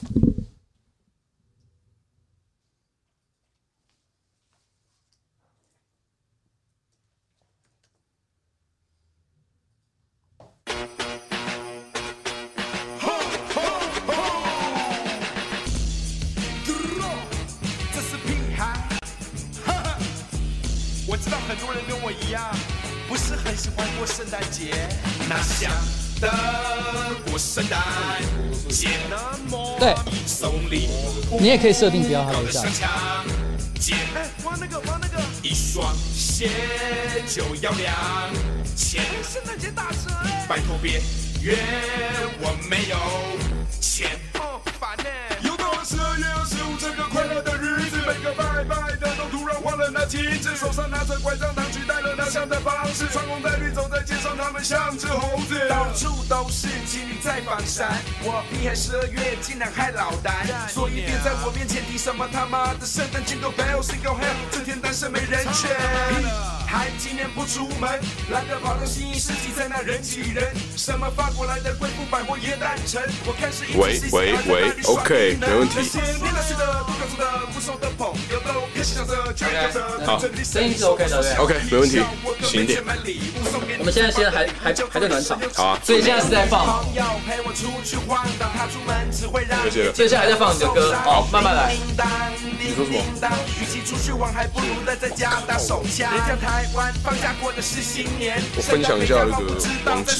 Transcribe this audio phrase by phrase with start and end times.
[0.00, 0.06] 这
[18.00, 18.88] 是屁孩
[21.06, 22.42] 我知道很多人跟我一样，
[23.08, 24.88] 不是很喜欢过圣诞节，
[25.28, 25.70] 哪想
[26.20, 26.30] 得
[27.28, 27.78] 过圣诞
[28.70, 29.94] 节那么对。
[31.40, 32.90] 你也可以设定不要他搞得留下上墙，
[33.80, 36.50] 姐，哎，玩那个玩那个，一双鞋
[37.26, 37.94] 就要两
[38.76, 40.10] 千，圣诞节打折，
[40.46, 41.00] 拜托别
[41.40, 41.56] 约
[42.40, 42.96] 我没有
[43.80, 45.04] 钱，哦，烦呢。
[45.44, 51.54] 又到了十二月二十五这个快乐的日子，每个拜拜的都突然忘了那旗帜，手上拿着拐杖，
[52.30, 57.90] 糖取代了那香的方式，穿红戴绿走在街上，他们像只猴子，到处都是情侣在放闪，
[58.22, 65.70] 我屁孩十二月竟然还老单，所以别在我面前提什么他妈的圣诞 Jingle Bell Single Hell，这天单身没人权，
[66.70, 67.90] 屁孩今年不出门，
[68.30, 75.82] 懒得跑到新一世纪在那人挤人，什么法国来的贵妇百货也诞辰，我看是一喂喂喂，OK，没问题。
[80.06, 80.20] 好。
[80.44, 81.34] 声音是 OK 的，对。
[81.38, 82.00] OK，没问题，
[82.44, 82.80] 行点。
[83.80, 86.84] 我们现在现在还还还在暖场，好啊，所以现在是在放，
[89.64, 89.92] 谢谢了。
[89.92, 91.74] 所以现在还在放你的歌，好，慢慢来。
[92.62, 93.02] 你说什么？
[97.02, 98.42] 放假过的是新年。
[98.56, 99.44] 我分享一下那个
[99.90, 100.16] 网址。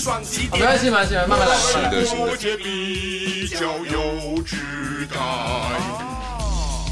[0.50, 1.56] 好，没关系，没关系，慢慢来。
[1.56, 2.16] 行的，行
[5.08, 6.09] 的。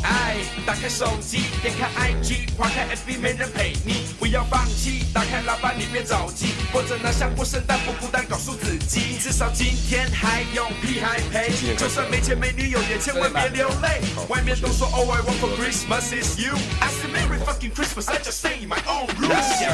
[0.09, 5.05] 爱打开手机，点开 IG，划开 FB，没人陪你，不要放弃。
[5.13, 11.51] 打开喇叭，你别着急，或者拿香过圣诞不孤单，告诉自己，至少今天还有屁孩陪。
[11.77, 14.01] 就算没钱没女友，也千万别流泪。
[14.29, 16.55] 外面都说 All I want for Christmas is you。
[16.81, 19.29] I say Merry fucking Christmas, I just stay in my own room。
[19.59, 19.71] 想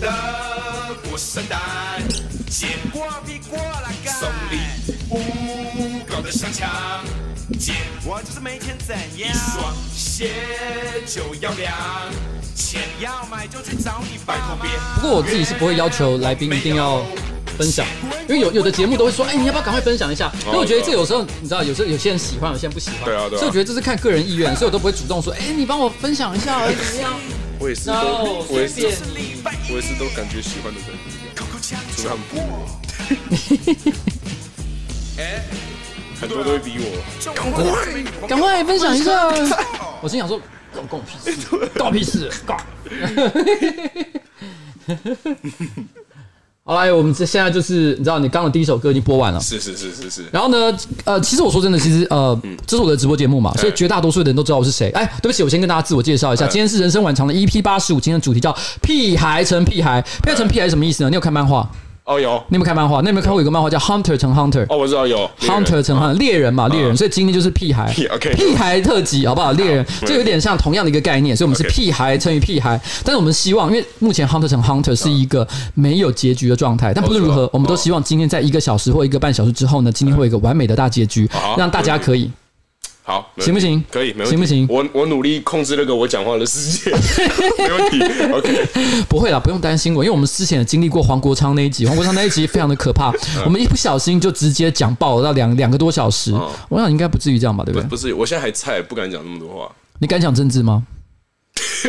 [0.00, 1.58] 的过圣诞
[2.48, 4.60] 节，过比过来干，送礼
[5.10, 6.68] 物搞得像墙。
[7.58, 7.72] 姐，
[8.04, 9.28] 我就是没钱怎样？
[9.30, 10.30] 一双鞋
[11.06, 11.74] 就要两
[12.54, 14.70] 钱，要买就去找你拜托别。
[14.96, 17.02] 不过我自己是不会要求来宾一定要
[17.58, 17.84] 分享，
[18.28, 20.30] 因为有有的节目都会说，哎，你要不要赶快分享一下？
[20.46, 23.04] 因为我觉得这有时候你知道，有时候有些人喜欢，有些人不喜欢。
[23.04, 23.40] 对啊，对啊。
[23.40, 27.18] 所以我觉得这是看个人意愿，所以我都不会主动说，哎，你帮我分享一下，怎么样？
[27.58, 28.86] 我也是都，我也是，
[29.70, 30.88] 我也是都感觉喜欢的人，
[31.96, 32.38] 除了他们不。
[35.20, 35.42] 哎。
[36.20, 36.84] 很多都会逼我，
[37.32, 37.64] 赶快，
[38.28, 39.28] 赶快分享一下。
[40.00, 40.40] 我心想说，
[40.88, 41.46] 关我屁事，
[41.76, 42.58] 关我屁事，关。
[46.64, 50.26] 好来，我们这现在就是，你知道，你刚刚的第一首歌已经播完了，是是是是是。
[50.30, 54.90] 然后呢，呃，其实我说真的，其实呃，这是我的直播节目嘛，所以绝大多数的人都知道我是谁。
[54.90, 61.08] 哎，对不起，我先跟大家自我介绍一下，今天是人生晚长的 EP 八十五，今天的主题叫屁孩成屁孩，屁孩成屁孩是什么意思呢？
[61.08, 61.66] 你有看漫画？
[62.08, 63.02] 哦，有，你有没有看漫画？
[63.02, 64.64] 你有没有看过有个漫画叫 Hunter 成 Hunter？
[64.70, 66.96] 哦，我知道有 Hunter 成 Hunter，猎人嘛，猎人。
[66.96, 67.92] 所以今天就是屁孩，
[68.34, 69.52] 屁孩特辑，好不好？
[69.52, 72.80] 猎人这有点像同样的一个概念，所以我们是屁孩乘以屁孩。
[73.04, 82.30] 但是我们希望，因为目前 Hunter 成 Hunter 是一个没有结局的状态，但不论如何，我们都希望今天在一个小时或一个半小时之后呢，今天会有一个完美的大结局，让大家可以。
[83.08, 83.82] 好，行不行？
[83.90, 84.30] 可以，没问题。
[84.30, 84.66] 行不行？
[84.68, 86.92] 我我努力控制那个我讲话的时间，
[87.56, 87.98] 没问题。
[88.30, 88.66] OK，
[89.08, 93.10] 不会啦，不用担心我，因为我们之前也经历过黄国昌那一集， 黄国昌那一集非常的可怕，
[93.46, 96.34] 我们一不小心就直接讲爆了到两两个多小时。
[96.68, 97.88] 我想应该不至于这样吧，对不对？
[97.88, 99.72] 不是，我现在还菜，不敢讲那么多话。
[100.00, 100.82] 你敢讲政治吗？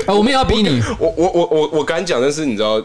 [0.08, 0.82] 啊，我们也要逼你。
[1.00, 2.82] 我我我我我敢讲，但是你知道。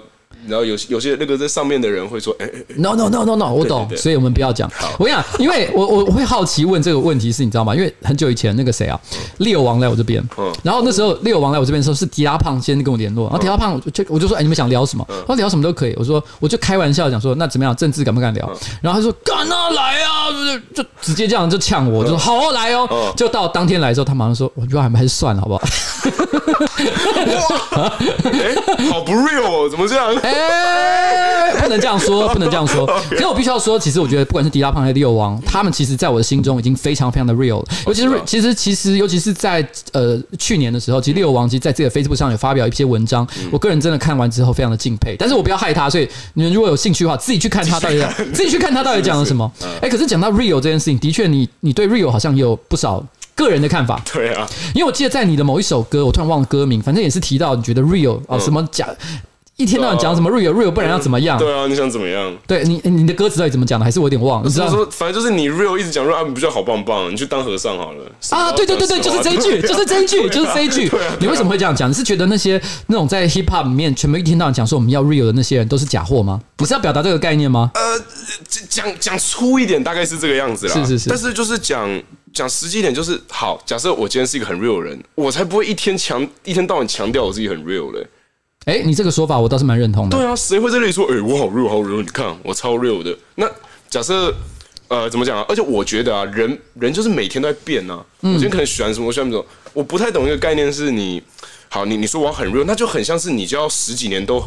[0.48, 4.70] 然后有有些那个在上面的人会说，哎，no no no no no，我懂，所以我们不要讲。
[4.98, 7.74] 我跟你讲，因为我我我会好奇问这个问题是，你知道吗？
[7.74, 8.98] 因为很久以前那个谁啊，
[9.38, 10.22] 利欧王来我这边，
[10.62, 15.04] 然后那时候利欧王来我这边的时候是迪拉胖先跟我联络，然后迪拉胖就我就说，哎，你们想聊什么？
[15.08, 15.94] 他说聊什么都可以。
[15.96, 17.74] 我说我就开玩笑讲说，那怎么样？
[17.74, 18.46] 政治敢不敢聊？
[18.80, 20.30] 然后他说敢啊，来啊，
[20.74, 23.12] 就就直接这样就呛我，就说好来哦。
[23.16, 25.62] 就到当天来的时候，他马上说，我觉得还还是算了，好不好？
[27.76, 27.92] 哇，
[28.24, 28.54] 哎，
[28.90, 30.14] 好不 real 哦，怎么这样？
[30.22, 32.86] 哎，不能这样说， 不能这样说。
[33.10, 37.64] 可是我必须要说，其实我觉得，不管是迪拉胖还是利欧王，他们其实在我的心中已经非常非常的 real 了。
[37.86, 45.16] 尤其是，其实，其实，尤其是在呃去年的时候，其实利欧王其实在这个 Facebook 上有发表一些文章，我个人真的看完之后非常的敬佩。
[45.18, 48.02] 但是我不要害他，所以你们如果有兴趣的话，自己去看他到底
[48.32, 49.50] 自己去看他到底讲了什么。
[49.80, 53.02] 哎，可是讲到 real 这件事情，的确，你你对 real 好像也有不少
[53.34, 54.00] 个人的看法。
[54.12, 58.88] 对啊，因为我记得在你的某一首歌，我突然忘了歌名，反正也是提到你觉得 real 啊什么假。
[59.56, 61.38] 一天到晚讲什么 real real，不然要怎么样？
[61.38, 62.36] 对啊，你想怎么样？
[62.44, 63.84] 对你你的歌词到底怎么讲的？
[63.84, 64.48] 还是我有点忘了？
[64.48, 67.08] 你知道说，反正就是你 real 一直讲 real，啊，不就好棒棒？
[67.12, 68.50] 你去当和尚好了啊！
[68.50, 70.90] 对对对对，就是这一句， 就是这一句，就是这一句。
[71.20, 71.88] 你为什么会这样讲？
[71.88, 76.40] 你是觉得那些那种在 hip hop 里面全部一天到晚讲说我们要 real 的那些人都是假货吗？
[76.58, 77.70] 你是要表达这个概念吗？
[77.74, 77.80] 呃，
[78.68, 80.74] 讲讲粗一点，大概是这个样子啦。
[80.74, 81.88] 是是是，但是就是讲
[82.34, 83.62] 讲实际一点，就是好。
[83.64, 88.06] 假设我今天是一个很 real 的人，我才不会一天强一天到晚强调我自己很 real 嘞。
[88.66, 90.16] 哎，你这个说法我倒是蛮认同的。
[90.16, 92.02] 对啊，谁会在那里说，哎，我好 real，好 real？
[92.02, 93.16] 你看我超 real 的。
[93.36, 93.48] 那
[93.88, 94.34] 假设，
[94.88, 95.46] 呃，怎么讲啊？
[95.48, 98.04] 而且我觉得啊，人人就是每天都在变啊。
[98.20, 99.46] 我今天可能喜欢什么，我喜欢什么。
[99.72, 101.22] 我不太懂一个概念，是你
[101.68, 104.42] 好，你你说我很 real，那就很像是你就要十几年都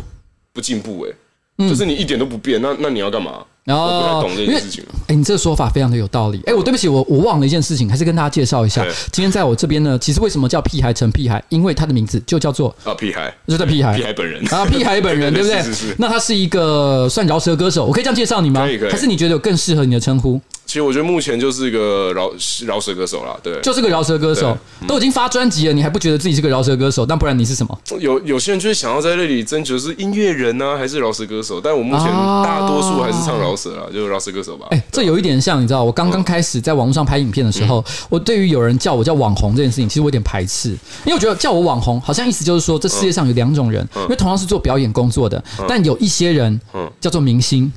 [0.52, 3.46] 不进步，哎，就是你一点都不变，那那你要干嘛？
[3.68, 4.82] 然后我不太懂这件事情。
[5.08, 6.42] 哎，你这个说法非常的有道理。
[6.46, 8.82] 哎，我对不起，我我忘了一件事情，还是跟大家介绍一下。
[9.12, 11.44] 今天在我这边呢，其实为什么叫屁孩陈屁孩？
[11.50, 15.62] 因为他的名字就叫做啊屁孩，就叫屁孩，屁孩本人啊屁孩本人， 对不对？
[15.62, 15.96] 是是。
[16.00, 18.62] 那他是一个算饶舌歌手，我可以这样介绍你吗？
[18.64, 18.92] 可以可以。
[18.92, 20.40] 还是你觉得有更适合你的称呼？
[20.68, 22.30] 其实我觉得目前就是一个饶
[22.66, 24.56] 饶舌歌手啦，对，就是个饶舌歌手，
[24.86, 27.06] 都已经发专辑了，你还不觉得自己是个饶舌歌手？
[27.06, 27.80] 但不然你是什么？
[28.00, 31.62] 有有些人就是想要在那里争取是音乐人呢，还是饶舌歌手？
[31.62, 32.06] 但我目前
[32.44, 34.68] 大多数还是唱饶舌啦，就是饶舌歌手吧。
[34.72, 40.72] 哎，这有一点像，你知道，我刚刚开始在网络上拍影片的时候，我对于有人叫我叫网红这件事情，其实我有点排斥，
[41.06, 46.60] 因为我觉得叫我网红，好像意思就是说，这世界上有两种人，因为同样是做表演工作的，但有一些人
[47.00, 47.72] 叫做明星。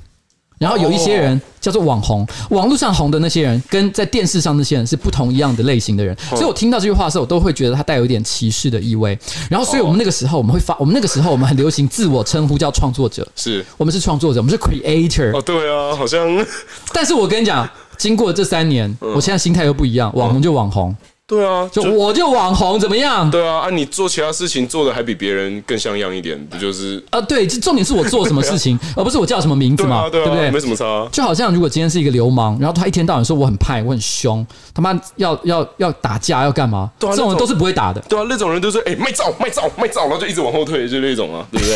[0.60, 9.18] 然后有一些人叫做网红，网络上红的那些人跟在电视上那些人是不同一样的类型的人，所以我听到这句话的时候，我都会觉得他带有一点歧视的意味。
[9.48, 15.34] 然后，所以我们那个时候我们会发，我们那个时候我们很流行自我称呼叫创作者，是我们是创作者，我们是 creator。
[15.34, 16.28] 哦，对啊，好像。
[16.92, 17.66] 但是我跟你讲，
[17.96, 20.94] 经过这三年，我现在心态又不一样，网红就网红。
[21.30, 23.30] 对啊，就我就网红怎么样？
[23.30, 27.00] 对啊，啊，你做其他事情做的还比别人更像样一点，不就是？
[27.10, 30.50] 啊，对，这重点是我做什么事情，而不是我叫什么名字嘛，对不对？
[30.50, 31.08] 没什么差。
[31.12, 34.44] 就好像如果今天是一个流氓，然后他一天到晚说我很派，我很凶，
[34.74, 36.90] 他妈要要要打架要干嘛？
[36.98, 38.00] 这种人都是不会打的。
[38.08, 41.66] 对啊，那种人都是哎卖照卖照卖照，然后就一直往后退，就那种啊，对不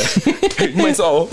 [0.58, 0.72] 对？
[0.82, 1.24] 卖照，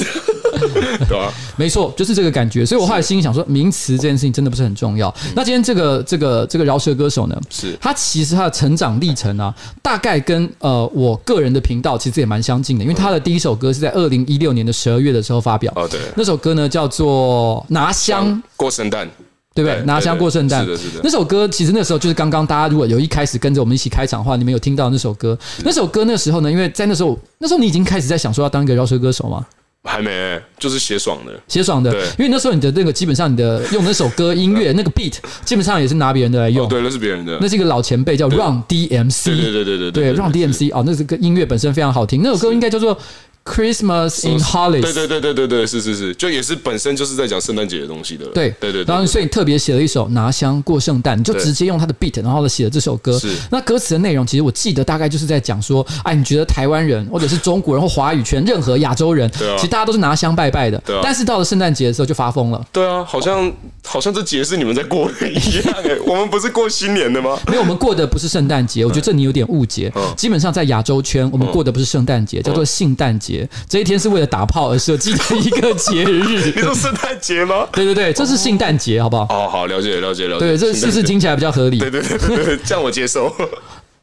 [1.09, 2.65] 对啊，没错，就是这个感觉。
[2.65, 5.13] 所以我后来心里想说，名词这件事情真的不是很重要。
[5.35, 8.91] 那今天这个这个这个饶舌歌手呢，是他其实他的成长。
[9.01, 15.71] 历程啊，大概跟呃我个人的频道其实也蛮相近的，因为他的第一首歌是在二零一六年的十二月的时候发表。
[15.75, 19.07] 哦，对，那首歌呢叫做《拿香过圣诞》，
[19.55, 19.81] 对不对？
[19.85, 21.01] 拿香过圣诞，是的，是的。
[21.03, 25.35] 那首歌其实那时候就是刚刚大家如果有一开始跟着我们一起开场的话，你们有听到那首歌。
[25.63, 29.45] 那首歌那时候呢，因为在那时候，那时候你已经开始在想说要当一个饶舌歌手吗？
[29.83, 31.91] 还没，就是写爽的，写爽的。
[31.91, 36.67] 对，因为那时候你的那个基本上你的用那首歌音乐那个 beat，基本上也是拿别人的来用。
[36.69, 37.37] 对，那是别人的。
[37.41, 39.25] 那是一个老前辈叫 Run DMC。
[39.25, 42.21] 对对对对对对，Run DMC 哦，那是个音乐本身非常好听。
[42.23, 42.97] 那首歌应该叫做。
[43.43, 48.25] Christmas in Hollis，对对对对对对，是是是，就也是本身就是在讲圣诞节的东西的。
[48.27, 53.17] 对对对，然后所以你特别写了一首拿香过圣诞，你就直接用他的 beat，然后呢写了这首歌。
[53.17, 60.77] 是，那歌词的内容其实我记得大概就是在讲说，哎，你觉得台湾人或者是中国人或华语圈任何亚洲人，其实大家都是拿香拜拜的。
[60.85, 61.01] 对啊。
[61.03, 62.63] 但是到了圣诞节的时候就发疯了。
[62.71, 63.51] 对啊，好像
[63.83, 67.39] 好像这节是你们在过的一样哎， 我们不是过新年的吗？
[67.47, 69.91] 没有，我们过的不是圣诞节，我觉得这你有点误解。
[70.15, 73.30] 基本上在亚洲圈，我们过的不是圣诞节，叫做圣诞节。
[73.67, 74.11] 这一天是。
[74.11, 77.65] 为了打炮而设计的一个节日， 你说圣诞节吗？
[77.71, 79.23] 对对对，这是圣诞节，好不好？
[79.29, 80.39] 哦，好，了解了解了解。
[80.39, 81.79] 对，这是不是听起来比较合理？
[81.79, 83.33] 对对对对，这样我接受。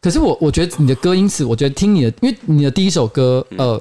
[0.01, 3.79] 可是我我觉得你的歌，因此我觉得听你的，因为你的第一首歌，呃，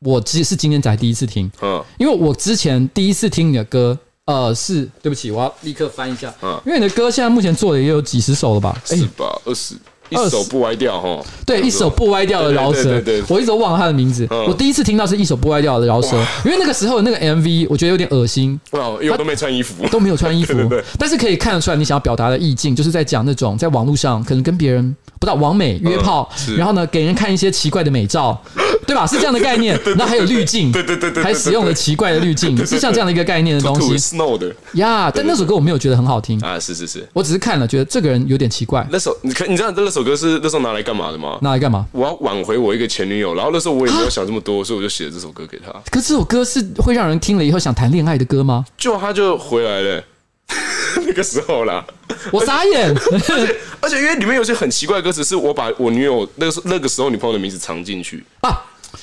[0.00, 8.76] 我其实是今天才第一次听，嗯，因为我之前第一次听你的歌，呃，是对不起，我要立刻翻一下，嗯，因为你的歌现在目前做的也有几十首了吧？
[8.84, 9.40] 是吧？
[9.44, 9.76] 二十。
[10.12, 14.26] 一手不歪掉哈，对，一手不歪掉的饶舌，我一直都忘了他的名字。
[14.46, 20.54] 我第一次听到是一手不歪掉的饶舌，因为那个时候那个 MV 我觉得有点恶心，因为我都没穿衣服， 都没有穿衣服，
[20.98, 28.40] 但是可以看得出来你想要表达的意境，就是在讲那种在网络上可能跟别人不知道网美约炮，然后呢给人看一些奇怪的美照，
[28.92, 29.06] 对吧？
[29.06, 29.80] 是这样的概念。
[29.96, 33.96] 那还有滤镜，对对对对，还使用了奇怪的滤镜，是像这样的一个概念的东西。
[33.96, 38.86] Snow 的呀，但那首歌我没有觉得很好听啊，是是是，我只是看了觉得这个人有点奇怪。
[38.92, 40.82] 那首你可，你知道那首歌是那时候拿来。
[40.82, 41.38] 干嘛的吗？
[41.42, 41.86] 拿来干嘛？
[41.92, 45.70] 我要挽回我一个前女友，然后那时候我也没有想这么多，所以我就写了这首歌给他。
[45.92, 48.64] 可这首歌是会让人听了以后想谈恋爱的歌吗？
[48.76, 50.04] 就他就回来了，
[51.06, 51.84] 那个时候啦，
[52.32, 52.92] 我傻眼。
[53.12, 58.60] 而且而且因为里面有些很奇怪的歌词，是我把我女友那个那个时候女朋友的名字藏进去啊。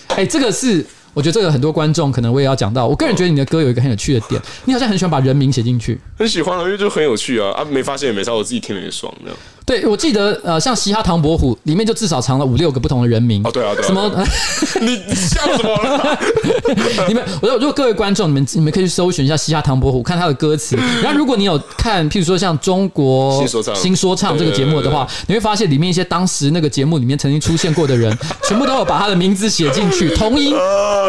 [0.07, 0.85] 哎，这个是。
[1.11, 2.87] 我觉得这个很多观众可能我也要讲到。
[2.87, 5.99] 我个人觉得你的歌有一个很有趣的点，你好像很喜欢把人名写进去。
[6.15, 7.65] 很喜欢啊，因为就很有趣啊啊！
[7.65, 9.11] 没发现也没差，我自己听了也爽。
[9.23, 9.37] 这样
[9.69, 13.39] 对，我记得呃，像嘻哈唐伯虎里面就至少藏了五六个不同的人名。
[13.45, 13.87] 哦，对啊，对啊。
[13.87, 14.09] 什么？
[14.81, 16.17] 你笑什么？
[17.07, 20.75] 你们，我说，如果各位观众，你们你们可以去搜寻一下嘻哈唐伯虎，看他的歌词。
[21.03, 28.11] 然后，如果你有看，譬如说像中国新说唱新说唱这个节目的话，你会发现里面一些当时那个节目里面曾经出现过的人，
[28.47, 30.51] 全部都有把他的名字写进去，同音，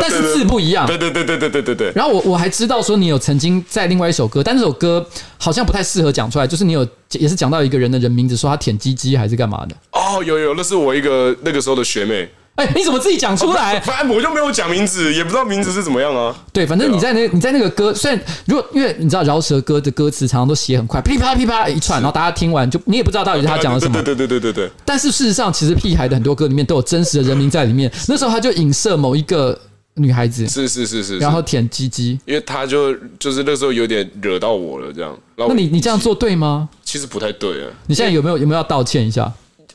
[0.02, 0.86] 但是字不一样。
[0.86, 1.92] 对对对对对对对对。
[1.94, 5.02] 然后我我还知道说你有曾经在另外一首歌，但这首歌
[5.38, 6.86] 好像不太适合讲出来，就是你有
[7.18, 9.74] 也是讲到一个人的人名字，说他舔鸡鸡还是干嘛的？
[9.92, 12.28] 哦，有有，那是我一个那个时候的学妹。
[12.56, 13.80] 哎、欸，你怎么自己讲出来？
[13.82, 16.34] 反正我就没有讲名字，也不知道名字是怎么样啊。
[16.52, 23.94] 对，反正你在那，你在那个歌，虽然如果因为你知道饶舌歌的歌词常常都写很快，噼啪噼啪一串，然后大家听完就你也不知道到底是他讲了什么。
[24.02, 24.70] 对对对对对对。
[24.84, 27.90] 但是事实上，其实屁孩的很多歌里面都有真实的人名在里面。
[28.08, 29.58] 那时候他就影射某一个
[30.00, 35.16] 女孩子，是是是是，然后舔鸡鸡，因为他就就是那时候有点惹到我了，这样。
[35.36, 36.68] 那你你这样做对吗？
[36.82, 37.70] 其实不太对啊。
[37.86, 39.32] 你现在有没有有没有要道歉一下？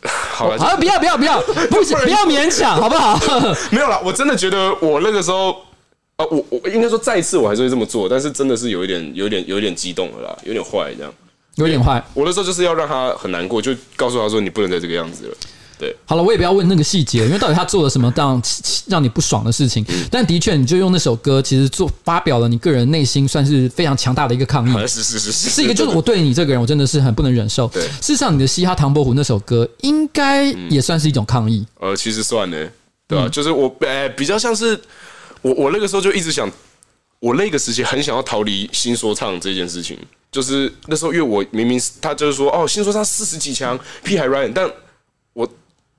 [0.08, 3.20] 好了，好，不要不要不要，不 是不要勉强， 好不好？
[3.72, 5.51] 没有啦，我真的觉得我那个时候
[6.17, 11.12] 啊，我我应该说再一次我还是会这么做，但是真的是有一点有一点有一点激动了啦，有点坏这样，
[11.55, 12.03] 有点坏。
[12.13, 15.36] 我那时候就是要让他很难过，就告诉他说你不能再这个样子了。
[15.77, 18.41] 对，好了，我也不要问那个细节，因为到底他做了什么让
[18.88, 19.84] 让你不爽的事情。
[19.89, 24.74] 嗯、但的确，你就用那首歌，其实做发表了你个人内心算是非常强大的一个抗议。
[24.88, 27.67] 是是是是，是一个就是我对你这个人，我真的是很不能忍受。
[27.67, 31.65] 对，事实上，你的嘻哈唐伯虎那首歌，应该也算是一种抗议。
[31.79, 32.58] 呃，其实算呢，
[33.08, 33.29] 对吧、啊？
[33.29, 34.79] 就是我呃，比较像是
[35.41, 36.50] 我我那个时候就一直想，
[37.20, 39.98] 我那个时期很想要逃离新说唱这件事情。
[40.32, 44.74] 就是那时候，因为我明明他就是说，哦，新说唱四十几强，屁孩 Ryan，但我。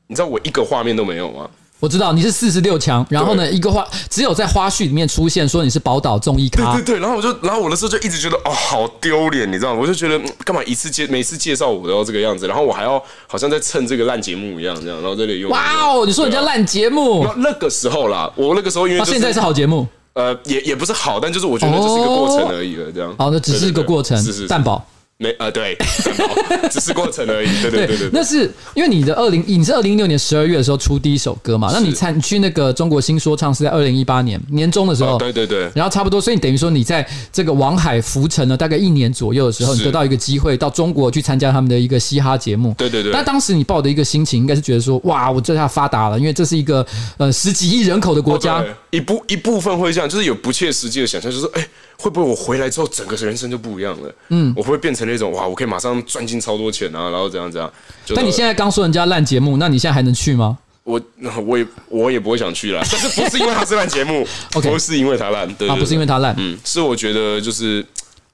[0.09, 1.49] 你知道我一个画面都没有吗？
[1.79, 6.73] 我知道你是四十六强，然后呢，一个花只有在花絮里面出现说你是宝岛综艺咖。
[6.73, 9.81] 对对对，然后我就，然后我的时候就一直觉得哦，好丢脸，你知道吗？
[9.83, 15.51] 我就觉得干嘛一次介每次介绍我都要这个样子，然后我还要好像在蹭这个烂节目一样，这样，然后这里用。
[15.51, 17.23] 哇哦，你说人家烂节目？
[17.25, 23.15] 那那个时候啦，我那个时候因为、就是、现在是好节目，呃，也也不是好，但就是我觉得这是一个过程而已了，这样。
[23.19, 24.83] 好，那只是一个过程，是是蛋堡。
[25.19, 25.75] 没啊、呃，对，
[26.71, 27.49] 只是过程而已。
[27.63, 31.71] 对对对对，对，那是因为你的二零，你是二零一六年十二月的时候出第一首歌嘛？
[31.73, 35.17] 那你参你去那个中国新说唱是在二零一八年年中的时候。
[35.17, 35.71] 对对对。
[35.75, 42.75] 然后差不多，所以你等于说你在这个王海浮沉了大概一年左右的时候，你得到一个机会到中国去参加他们的一个嘻哈节目。
[42.77, 43.11] 对对对。
[43.11, 48.63] 但当时你抱的一个心情应该是觉得说，哇，我这下发达了，因为这是一个呃十几亿人口的国家。
[48.91, 51.67] 一部一部分会这样，就是有不切实际的想象，就是哎。
[51.99, 54.15] 会不会我回来之后整个人生就不一样了？
[54.29, 57.73] 嗯，我会不会变成那种哇，我可以马上赚进超多钱啊，然后怎样怎样？
[58.15, 60.59] 但你现在刚说人家烂节目，那你现在还能去吗？
[60.85, 61.01] 我
[61.45, 67.85] 我也我也不会想去了， 但是不是因为他是烂节目， OK，不是因为他烂，对，啊，不是因为他烂，嗯，是我觉得就是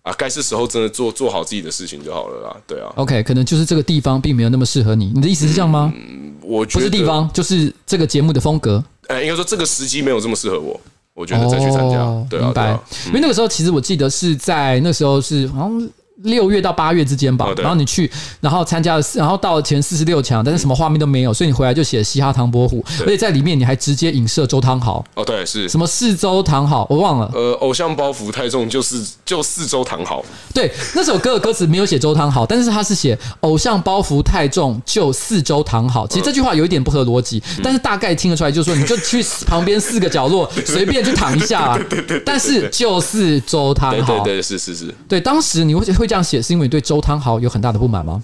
[0.02, 5.90] 啊，该是时候真的做做好自己的事情就好了啦，对啊，OK，可能就是这个地方并没有那么适合你，你的意思是这样吗？
[5.97, 10.78] 嗯，我觉得不是地方，就是这个节目的风格，呃，应该说这个时机没有这么适合我。
[11.23, 12.64] 我觉得再去参加，哦、对啊，明白。
[12.64, 15.88] 对啊，因为那个时候，其实我记得是在那时候是好像。
[16.25, 18.11] 六月到八月之间吧，然后你去，
[18.41, 25.05] 然后参加了，然后到了前四十六强，但是什么画面都没有，所以你回来就写了嘻哈唐伯虎，而且在里面你还直接影射周汤豪。
[25.14, 27.31] 哦，对，是什么四周唐豪，我忘了。
[27.35, 30.25] 呃，偶像包袱太重，就是就四周唐豪。
[30.55, 36.07] 对，那首歌的歌词没有写周汤豪，但是他是写偶像包袱太重，就四周唐豪。
[36.07, 41.81] 其实这句话有一点不合逻辑，但是大概听得出来，就是说你就去旁边四个角落 随便去躺一下啊。
[42.25, 44.95] 但是就是周汤豪，对对是是是。
[45.09, 48.23] 对，当时你会会这样写，是因为对周汤豪有很大的不满吗？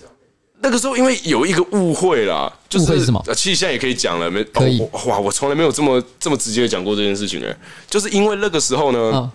[0.61, 3.25] 那个时候因为有一个误会啦，误会是什么？
[3.35, 5.19] 其实现在也可以讲了，没可以哇！
[5.19, 7.57] 我从来没有这么这么直接讲过这件事情诶，
[7.89, 9.33] 就是因为那个时候呢，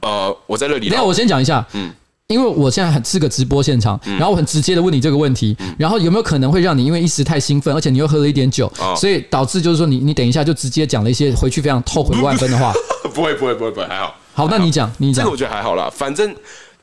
[0.00, 0.90] 呃，我在那里。
[0.90, 1.90] 等下我先讲一下，嗯，
[2.26, 12.74] 因为我现在很是个直播现场，然后我很直接的问你这个问题，然后有没有可能会让你因为一时太兴奋，而且你又喝了一点酒，所以导致就是说你你等一下就直接讲了一些回去非常后悔万分的话？
[13.14, 14.14] 不会不会不会不会，还好。
[14.34, 16.34] 好，那你讲，你讲，这个我觉得还好啦，反正。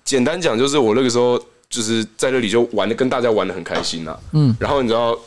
[0.04, 1.38] 简单讲就是我那个时候
[1.70, 5.18] 就是在那里就玩的跟大家玩的很开心啊，嗯，然后你知道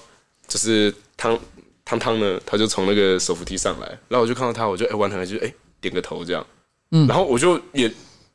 [0.46, 1.38] 就是汤
[1.84, 6.46] 汤汤呢，他就从那个手扶梯上来，然后我就看到他，我就哎玩很开心，哎点个头这样，
[6.90, 7.88] 嗯，然后我就也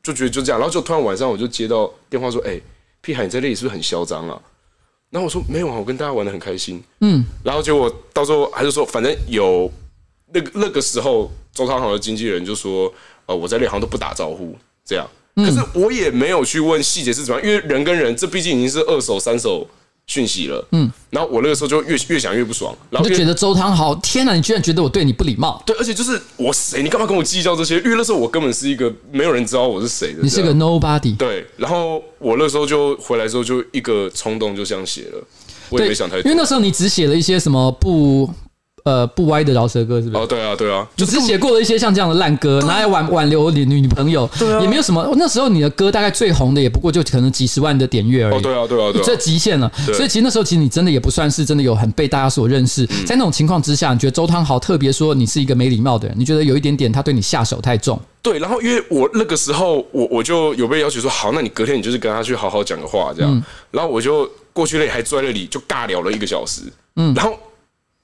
[0.04, 2.60] 就觉得就这样，然后就突然晚上我就接到电话说，哎，
[3.02, 4.42] 屁孩你在那里是不是很嚣张啊？
[5.10, 9.72] 然后我说没有啊，我跟大家玩的很开心，嗯，然后结果到时候还是说反正有
[10.34, 12.94] 那个那个时候周汤豪的经纪人就说，
[13.26, 15.08] 呃我在那里好像都不打招呼这样。
[15.36, 19.66] 可是我也没有去问细节是怎么样，因为人跟人，这毕竟已经是二手、三手
[20.08, 25.62] 讯息了，嗯，然后我那个时候就越越想越不爽，然后就觉得周汤豪，天哪，你居然觉得我对你不礼貌？
[25.66, 27.78] 对，而且就是我谁，你干嘛跟我计较这些？
[27.78, 31.16] 因为那时候我根本是一个没有人知道我是谁的，你是个 nobody。
[31.16, 35.24] 对，然后我那时候就回来之后就一个冲动就这样写了，
[35.70, 38.30] 我也没想太多，因为那时候你只写了一些什么不。
[38.84, 40.24] 呃，不歪的饶舌歌是不是？
[40.24, 45.08] 哦，对啊，对啊，就只写过了一些像这样的烂歌，拿来挽挽留你女朋友，对啊，也没有什么。
[45.18, 48.36] 那时候你的歌大概最红的也不过就可能几十万的点阅而已。
[48.36, 49.72] 哦，对啊，对啊，对啊，这极限了。
[49.94, 52.86] 所以其实那时候其实你真的也不算是真的有很被大家所认识。
[53.06, 58.00] 在那种情况之下，你觉得周汤豪特别说你是一个没礼貌的人，你觉得有一点点他对你下手太重。
[58.24, 63.44] 对，然后因为我那个时候我我就有被要求说，好，那你隔天你就是跟他去好好讲个话这样。
[63.70, 66.62] 然后我就过去那里还坐在那里就尬聊了一个小时。
[66.96, 67.38] 嗯，然后。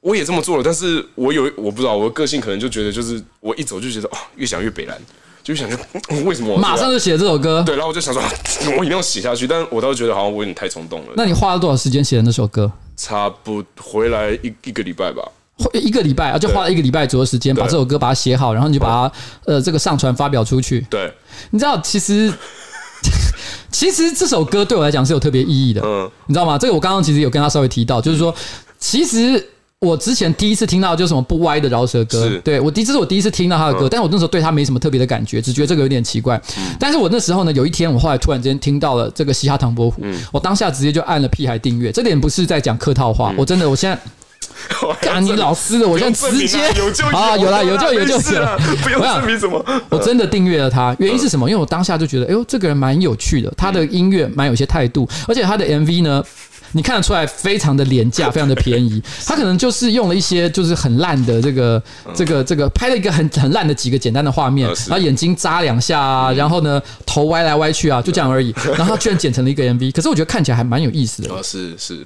[0.07, 4.97] 我也这么做了，但是我有我不知道，我的个性可能就觉得，就是我一走就觉得，哦，越想越北蓝，
[5.43, 5.77] 就想说
[6.23, 7.61] 为什么我马上就写了这首歌？
[7.65, 8.23] 对，然后我就想说，
[8.79, 11.07] 我一定要写下去，但我倒是觉得好像我有点太冲动了。
[11.17, 12.71] 那你花了多少时间写的那首歌？
[12.95, 15.21] 差不回来一一个礼拜吧，
[15.73, 19.11] 一个礼拜啊，就花了一个礼拜左右时间把这首歌把它写好，然后你就把它
[19.43, 20.79] 呃这个上传发表出去。
[20.89, 21.13] 对，
[21.49, 22.33] 你知道其实
[23.69, 26.57] 其实这首歌对我来讲是有特别意义的，嗯，你知道吗？
[26.57, 28.33] 这个我刚刚其实有跟他稍微提到，就是说
[28.79, 29.49] 其实。
[29.81, 36.35] 我之前第一次听到就是什么不歪的饶舌歌，对我第这是我第一次听到他的歌，嗯、但是我那时候对他没什么特别的感觉，只觉得这个有点奇怪。
[36.57, 43.99] 嗯、但是我那时候呢，有一天我后来突然之间听到了这个嘻哈唐伯虎，嗯、我当下直接就按了屁孩订阅，这点不是在讲客套话，嗯、我真的我现在
[44.99, 46.57] 干你老师的，我现在直接
[47.11, 51.47] 啊有了有就有 就行了，不用证明什么，我真的订阅了他，原因是什么？
[51.47, 56.23] 因为我当下就觉得，哎呦，这个人蛮有趣的，他的音乐蛮有些态度，而且他的 MV 呢。
[56.73, 59.01] 你看得出来，非常的廉价，非常的便宜。
[59.25, 61.81] 他可能就是用了一些就是很烂的这个
[62.13, 68.53] 这个这个，拍了一个很很烂的几个简单的画面，然后眼睛眨两下啊，然后呢头歪来歪去啊，就这样而已。
[68.77, 71.33] 然后他居然剪成了一个 MV，可是我觉得看起来还蛮有意思的。
[71.33, 72.05] 哦，是是。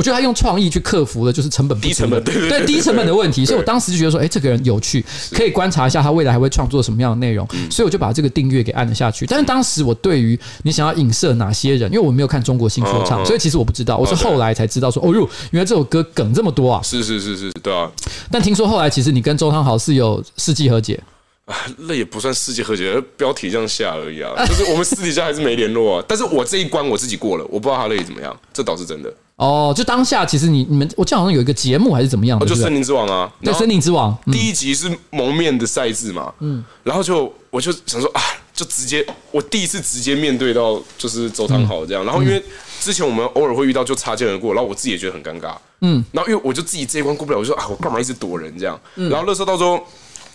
[0.00, 9.26] 我觉得他用创意去克服了，就是成本低成本对对低成本的问题，所以我当时就觉得说，哎，这个人有趣，可以观察一下他未来还会创作什么样的内容，所以我就把这个订阅给按了下去。
[9.26, 16.80] 但是当时我对于你想要影射哪些人，因为我没有看中国新说唱，所以其实我不知道，我是后来才知道说，哦哟，原来这首歌梗这么多啊！
[16.82, 17.92] 是是是是，对啊。
[18.30, 20.98] 但听说后来其实你跟周汤豪是有世纪和解
[21.44, 24.32] 啊，那也不算世纪和解，标题这样下而已啊。
[24.46, 26.04] 就是我们私底下还是没联络啊。
[26.08, 29.12] 但是我这一关我自己过了，我不知道他那里怎么样，这倒是真的。
[29.40, 38.20] 哦，就当下其实你你们，我记得好像有一个节目还是怎么样的，就森林之王啊，对，森林之王第一集是蒙面的赛制嘛，嗯，然后就我就想说啊，
[38.52, 42.44] 就直接我第一次直接面对到就是周汤豪这样，然后因为
[42.82, 49.82] 之前我们偶尔会遇到就擦肩而过，然后我自己也觉得很尴尬，嗯，然后因为我就自己这一关过不了，我就说啊，我干嘛一直躲人这样，然后那时候到时候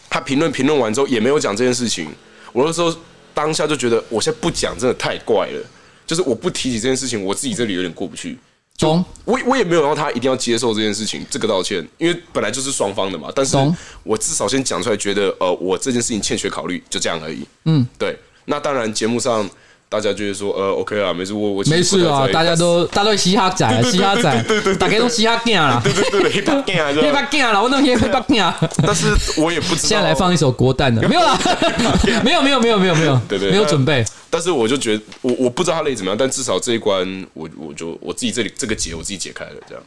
[0.10, 2.08] 他评论评论完之后也没有讲这件事情，
[2.52, 2.92] 我那时候
[3.36, 5.64] 当下就觉得我现在不讲真的太怪了，
[6.08, 8.36] 就是我不提起这件事情，我自己这里有点过不去。
[8.78, 13.30] 中，我我也没有让他一定要接受这件事情，这个道歉，因为本来就是双方的嘛。
[13.34, 13.58] 但是
[14.04, 17.48] 我至少先讲出来，觉得呃，我这件事情欠缺考虑，就这样而已。
[17.66, 18.18] 嗯，对。
[18.46, 19.50] 那当然，节目上
[19.96, 28.70] 大家就是说，呃，OK 啊，没事，我我没事啊，大家都大家都嘻哈仔，嘻哈仔，对对，大家都嘻哈仔啦，对对对，hip hop 仔，hip hop 仔啦，我弄 hip hop 仔。
[28.86, 29.08] 但是
[29.40, 29.88] 我也不知道。
[29.88, 31.40] 现在来放一首国蛋的， 没有啦，
[32.26, 34.04] 没有没有没有没有没有，对对，没有准备。
[34.30, 39.82] 但是我就觉得，我我不知道他累怎么样，但至少这一关，我我就我自己这里这个结，我自己解开了，这样。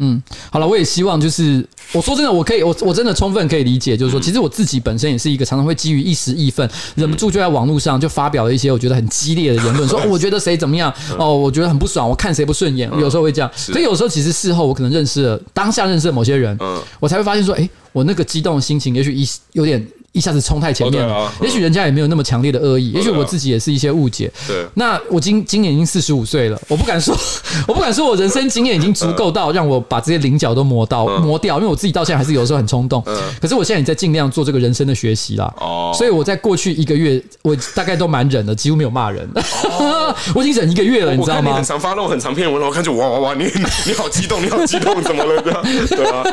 [0.00, 13.48] 嗯，好了，我也希望就是，我说真的，我可以，我我真的充分可以理解，就是说，其实我自己本身也是一个常常会基于一时义愤，忍不住就在网络上就发表了一些我觉得很激烈的言论，说我觉得谁怎么样， 哦，我觉得很不爽，我看谁不顺眼，有时候会这样。
[13.54, 16.58] 所以有时候其实事后我可能认识了当下认识了某些人，
[16.98, 19.86] 我才会发现说，哎，我那个激动的心情，也许一有点。
[20.14, 24.30] 一下子冲太前面了，也许人家也没有那么强烈的恶意，也许我自己也是一些误解。
[24.46, 27.12] 对，那我今今年已经四十五岁了，我不敢说，
[27.66, 33.02] 我不敢说我人生经验已经足够到让我把这些棱角都磨到磨掉，因为我自己到现在还是有时候很冲动。
[33.42, 35.52] 可是我现在也在尽量做这个人生的学习啦。
[35.58, 39.28] 哦，所以我在过去一个月，我大概都蛮忍的，几乎没有骂人。
[39.34, 41.54] 哦 我已经忍一个月了，你知道吗？
[41.56, 43.46] 很常发那种很长篇文，我看就哇哇哇，你
[43.84, 45.42] 你好激动，你好激动，怎么了？
[45.42, 46.24] 对啊，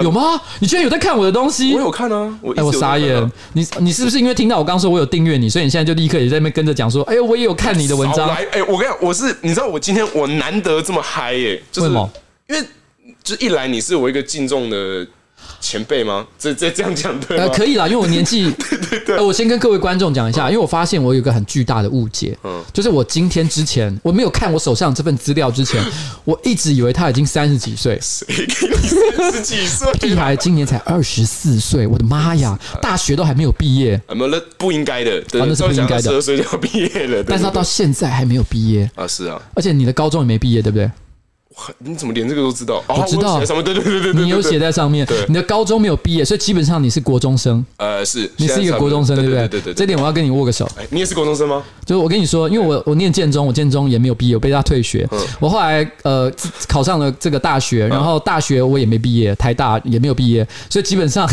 [0.00, 0.40] 有吗？
[0.60, 1.74] 你居然有在看我的东西？
[1.74, 3.17] 我有看啊，哎，我傻眼。
[3.52, 8.28] 你你是不是因为听到我刚说我有订阅你，所以你现在就立刻也在那边跟着讲说，哎呦，我也有看你的文章。
[8.28, 12.64] 来，哎，我跟你讲，我是你知道我今天我难得这么嗨耶，就是因为
[13.22, 15.06] 就一来你是我一个敬重的。
[15.60, 16.26] 前辈吗？
[16.38, 17.44] 这这这样讲对吗？
[17.44, 19.16] 呃，可以啦，因为我年纪， 对对对。
[19.16, 25.82] 呃，我先跟各位观众讲一下，因为我发现我有一个很巨大的误解，嗯，就是我今天之前我没有看我手上这份资料之前，
[26.24, 27.98] 我一直以为他已经三十几岁。
[28.00, 29.92] 谁给你 三十几岁？
[30.00, 34.00] 屁孩今年才二十四岁，我的妈呀，大学都还没有毕业。
[34.14, 36.02] 没有，那不应该的，那是不应该的。
[36.02, 40.90] 十二岁就要毕业了，但是他到现在还没有毕业啊，是啊，而且你的高中也没毕业，对不对？
[41.78, 42.82] 你怎么连这个都知道？
[42.88, 45.04] 我知道，什么对对对对对，你有写在上面。
[45.06, 47.64] 对，你的高中没有毕业，所以基本上你是国中生。
[47.76, 49.48] 呃，是你是一个国中生，对不对？
[49.48, 50.68] 对对对，这点我要跟你握个手。
[50.78, 51.62] 哎，你也是国中生吗？
[51.84, 55.06] 就是我跟你说，因为我我念建中，我建中也没有毕业，我被他退学。
[55.10, 56.32] 嗯、我后来呃
[56.68, 61.28] 考上了这个大学，然后大学我也没毕业，台大也没有毕业，所以基本上。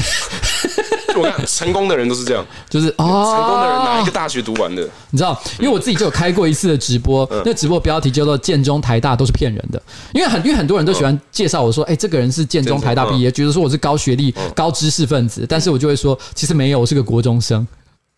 [1.17, 4.82] 我看成功的人都是这样，就是哦，成功的人哪一个大学读完的？
[5.12, 9.82] 你知道，因为我自己就有开过一次的直播，那直播标题叫做“建中台大都是骗人的”，
[10.13, 17.65] 因为很因为很多人都喜欢介绍我说，哎，这个人是建中台大毕业，觉得说我是高学历、高知识分子，但是我就会说，其实没有，我是个国中生。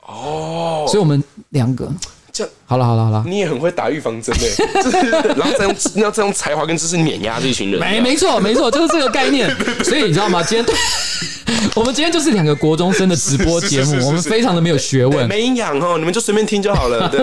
[0.05, 1.91] 哦，所以我们两个。
[2.65, 9.49] 好了好了好了，你也很会打预防针哎， 就是然后再用要再用才华跟知识碾压这一群人，没没错没错，就是这个概念。
[9.83, 10.43] 所以你知道吗？
[10.43, 10.75] 今天
[11.75, 17.07] 我们今天就是两个国中生的直播节目，我们非常的没有学问，没营养哦，你们就随便听就好了。
[17.09, 17.21] 对。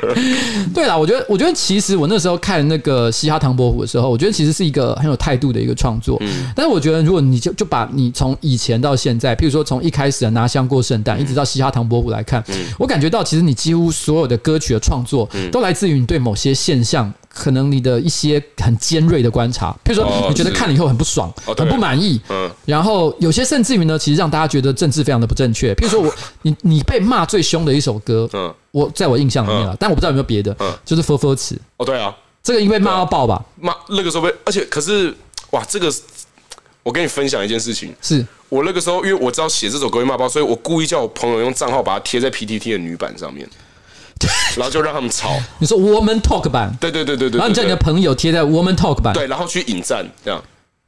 [0.74, 6.16] 对啦，我觉得，我觉得其实我那时候看那个嘻哈唐伯虎的时候，我觉得其实是一个很有态度的一个创作。
[6.20, 12.42] 嗯，但是我觉得，如果你就就把你从以前到现在，譬如说从一开始的拿香过圣诞，一直到嘻哈唐伯虎来看，
[12.78, 17.12] 我感觉到其实你几乎所有的歌曲的创作，都来自于你对某些现象。
[17.34, 25.72] 可能你的一些很尖锐的观察，譬如说你觉得看了以后很不爽，很不满意，嗯，然后有些甚至于呢，其实让大家觉得政治非常的不正确。
[25.76, 31.54] 譬如说我你你被骂最凶的一首歌，嗯，我在我印象里面啊，但我不知道有没有别的，嗯，就是《佛佛词》。
[31.76, 35.14] 哦，对啊，这个因为骂到爆吧，骂那个时候被，而且可是
[35.52, 35.92] 哇，这个
[36.82, 43.48] 我跟你分享一件事情，是我那个时候因为我知道写这首歌会骂爆，所以我故意叫我朋友用账号把它贴在 PTT 的女版上面。
[44.54, 45.36] 然后就让他们吵。
[45.58, 47.38] 你说 Woman Talk 版，对对对对对。
[47.38, 50.40] 然后你叫你的朋友贴在 Woman Talk 版，对，然后去引战，这样。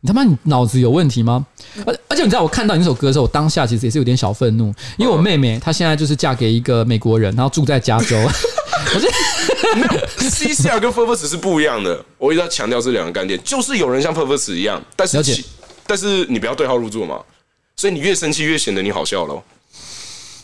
[0.05, 1.47] 你他妈你脑子有问题吗？
[1.87, 4.67] 而而且你知道，我看到你那首歌的时候，我当下其实也是有点小愤怒，
[4.99, 8.15] 因为我妹妹她现在就是嫁给一个美国人，然后住在加州。
[8.95, 12.05] 我觉得 CCR 跟 Purpose 是不一样的。
[12.19, 15.43] 我一直要强调这两个概念，就是有人像 Purpose 一样，但是
[15.87, 17.19] 但是你不要对号入座嘛。
[17.75, 19.43] 所以你越生气越显得你好笑喽。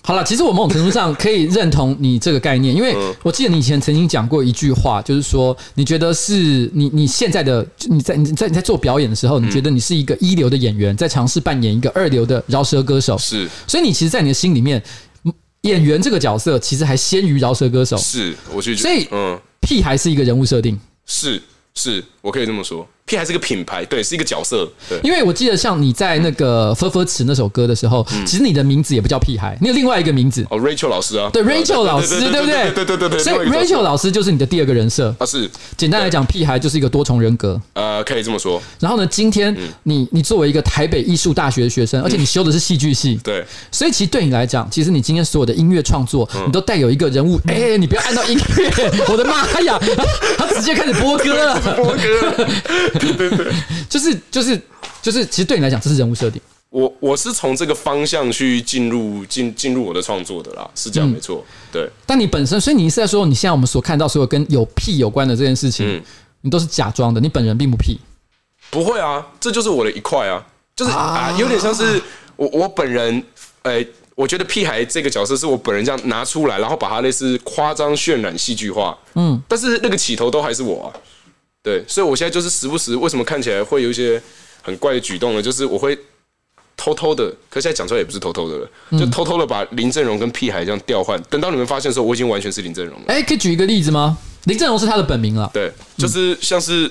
[0.02, 14.82] 好了，其实我某种程度上可以认同你这个概念，因为我记得你以前曾经讲过一句话，就是说你觉得是你你现在的你在你在你在做表演的时候，你觉得你是一个一流的演员，在尝试扮演一个二流的饶舌歌手，是，所以你其实，在你的心里面，
[15.62, 21.40] 演员这个角色其实还先于饶舌歌手，是，我去，所以嗯，屁还是一个人物设定，是。
[21.72, 24.70] 是我可以这么说，屁孩是个品牌，对，是一个角色。
[24.88, 32.70] 对，因为我记得像你在那个《佛佛词》那首歌的时候，其实你的名字也不叫屁孩，你有另外一个名字哦，Rachel 老师啊，对，Rachel 老师，对不对？
[32.70, 35.26] 对对对对，所以 Rachel 老师就是你的第二个人设啊。
[35.26, 37.60] 是，简单来讲，屁孩就是一个多重人格。
[37.72, 38.62] 呃，可以这么说。
[38.78, 47.40] 然后呢，今天你你作为一个台北艺术大学的学生，而且你修的是戏剧系，对，所以其实对你来讲，其实你今天所有的音乐创作，你都带有一个人物。
[47.48, 48.70] 哎，你不要按到音乐，
[49.08, 49.76] 我的妈呀，
[50.38, 52.46] 他直接开始播歌了， 播歌。
[53.00, 53.52] 对对对，
[53.88, 54.60] 就是就是
[55.02, 56.40] 就是，其实对你来讲，这是人物设定。
[56.70, 61.44] 我我是从这个方向去进入进进入我的创作的啦，是这样没错。
[61.72, 66.00] 对，但你本身，所以你是在说，你现在我们所看到所有跟有屁有关的这件事情，
[66.42, 67.98] 你都是假装的，你本人并不屁。
[68.70, 72.00] 不会啊，这就是我的一块啊，就是啊，有点像是
[72.36, 73.20] 我我本人，
[73.62, 73.84] 哎，
[74.14, 80.94] 我觉得屁孩这个角色是我本人这样拿出来，然后把它类似夸张渲染戏剧化，嗯，但是那个起头都还是我啊。
[81.62, 84.20] 对，所以我现在就是时不时，为什么看起来会有一些
[84.62, 85.42] 很怪的举动呢？
[85.42, 85.98] 就是我会
[86.76, 91.22] 偷偷的，可是现在讲出来也不是偷偷的了，就偷偷的把林正荣跟屁孩这样调换。
[91.24, 93.04] 等到你们发现的时候，我已经完全是林正荣了。
[93.08, 94.16] 哎，可以举一个例子吗？
[94.44, 95.50] 林正荣是他的本名了。
[95.52, 96.90] 对，就是像是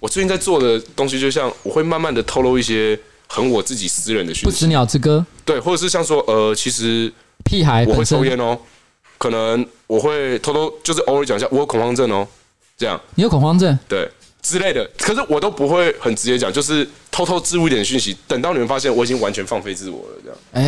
[0.00, 4.46] 我最近在做的东西，就像我会慢慢的透露一些很我自己私人的讯息。
[4.46, 5.24] 不死鸟之歌。
[5.44, 7.12] 对，或者是像说，呃，其实
[7.44, 8.58] 屁孩我会抽烟哦，
[9.16, 12.26] 可能我会偷偷就是偶尔讲一下，我有恐慌症哦。
[12.78, 13.76] 这样，你有恐慌症？
[13.88, 14.08] 对，
[14.40, 14.88] 之类的。
[15.00, 18.16] 可是我都不会很直接讲，就是偷偷置入一点讯息。
[18.28, 20.38] 等到你们发现我已经完全放飞自我了，这样。
[20.52, 20.64] 哎哎、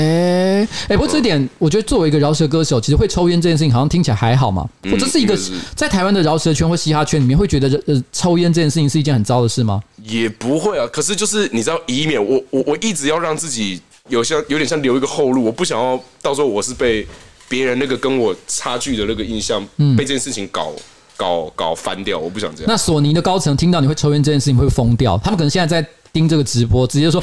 [0.62, 4.68] 欸欸，不过这一点，我觉得作为一个饶舌歌手，其实会抽烟这件事情，好像听起来还好嘛。
[4.90, 5.38] 我这是一个
[5.76, 9.80] 在台湾的饶舌圈或嘻哈圈里面，会觉得呃抽烟这件事情是一件很糟的事吗？
[10.02, 10.84] 也不会啊。
[10.92, 17.06] 可是就是你知道，以免我我我一直要让自己有像有点像留一个后路，我不想要到时候我是被
[17.48, 20.72] 别人那个跟我差距的那个印象嗯被这件事情搞。
[21.20, 22.66] 搞搞翻掉，我不想这样。
[22.66, 27.22] 那索尼的高层听到你会抽烟这件事情会疯掉，他们可能现在在盯这个直播，直接说：“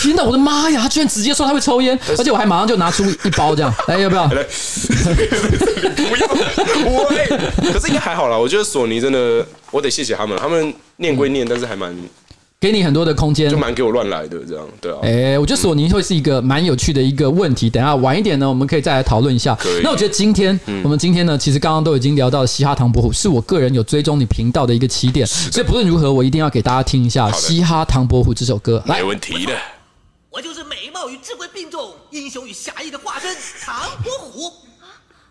[0.00, 0.82] 天哪，我的妈呀！
[0.82, 4.44] 他居然直接说他会抽烟，而且我还马上就拿出一包这样，来，要不要？”来
[5.96, 6.26] 不要，
[6.86, 7.12] 我
[7.72, 8.38] 可是应该还好啦。
[8.38, 11.92] 我觉得索尼真的，我得谢谢他们，他们念归念，但是还蛮
[12.62, 14.98] 给你很多的空间，就蛮给我乱来的这样，对啊。
[15.02, 17.68] 哎、欸，我觉得索尼会是一个蛮有趣的一个问题。
[17.68, 19.58] 等下晚一点呢，我们可以再来讨论一下。
[19.82, 25.26] 那我觉得今天、嗯、我们今天呢，其实刚刚都已经聊到嘻哈唐伯虎，是我个人有追踪你频道的一个起点。
[25.26, 28.80] 所以不论如何，我一定要给大家听一下《嘻哈唐伯虎》这首歌。
[28.86, 29.52] 来，没问题的。
[30.30, 33.28] 我就是美貌与智慧并重、英雄与侠义的化身
[33.60, 34.52] 唐伯虎。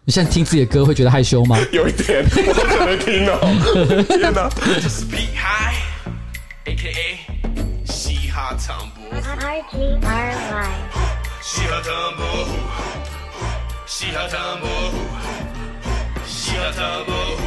[0.03, 1.57] 你现在听自己的歌会觉得害羞吗？
[1.71, 4.03] 有一点，我都可能听哦。
[4.19, 4.49] 天哪！
[4.81, 5.75] 这是屁孩
[6.65, 7.19] ，A.K.A.
[7.85, 9.15] 嘻哈唐伯虎。
[9.39, 10.67] R.G.R.Y.
[11.41, 12.51] 嘻哈唐伯虎，
[13.85, 14.97] 嘻哈唐伯虎，
[16.25, 17.41] 嘻哈唐伯虎，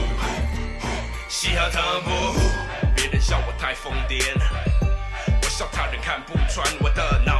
[1.29, 2.38] 嘻哈唐伯虎。
[2.94, 4.24] 别人笑我太疯癫。
[5.42, 7.34] 我笑他人看不穿，我的脑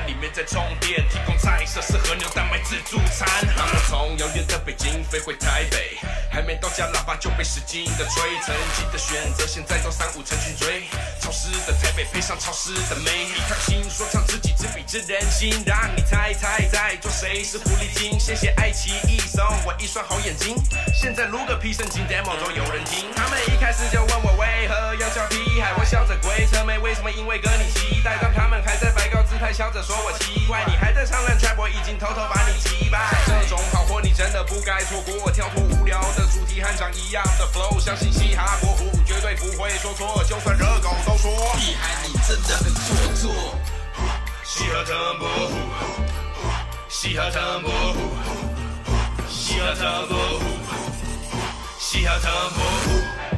[0.00, 3.28] 里面在充电，提供菜色是和牛蛋白自助餐。
[3.56, 5.96] 当我从遥远的北京飞回台北，
[6.30, 8.22] 还没到家，喇叭就被使劲的吹。
[8.44, 10.84] 曾经的选择，现在都三五成群追。
[11.20, 18.18] 潮湿的台北配上潮湿的美，一趟新说唱知己知彼知人心，让你猜猜在做谁是狐狸精？
[18.20, 20.54] 谢谢爱奇艺送我一双好眼睛，
[20.94, 23.10] 现在录个屁圣经 demo 都有人听。
[23.16, 27.10] 他们一开始就问我为何要叫皮海，我笑着鬼扯妹为什么？
[27.10, 28.90] 因为跟你期待，当他们还在
[29.36, 32.98] 摆高姿态，笑着说我奇怪，你还在唱烂 trap，我已经偷偷把你击败。
[33.26, 43.54] 这种好货你真的不该错过，跳脱无聊的主题，和长一样的 flow，相信嘻哈伯虎绝对不会说错，就算热狗都说厉害你真的很做作。
[44.44, 45.54] 嘻哈唐伯虎，
[46.88, 48.16] 嘻哈唐伯虎，
[49.28, 50.44] 嘻哈唐伯虎，
[51.78, 52.90] 嘻哈唐伯虎，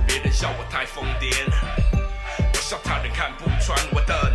[0.06, 1.44] 别人笑我太疯癫。
[2.54, 4.30] 我笑他人看不穿，我的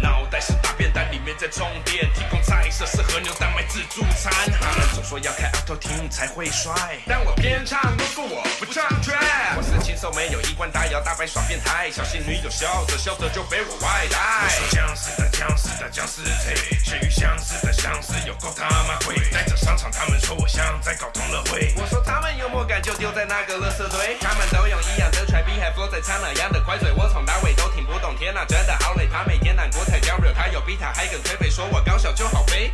[1.38, 4.32] 在充电，提供菜色是和牛蛋白自助餐。
[4.62, 6.74] 他们总说要开 auto tune 才会帅，
[7.08, 9.58] 但我偏唱都说我不唱 trap。
[9.58, 14.18] 我是禽兽，没有一关大摇大摆耍变态，小心女友笑着笑着就被我外带。
[14.44, 19.16] 我是僵尸的僵尸的僵尸腿，血雨相似的相似有够他妈贵。
[19.32, 21.74] 在这商场，他们说我像在搞同乐会。
[21.78, 26.92] 我说他们幽默感就丢在那个垃圾堆，他们都用一样的 trap beat 还 flow 在唱那样的快嘴，
[31.08, 32.72] 跟推背说我高小就好飞。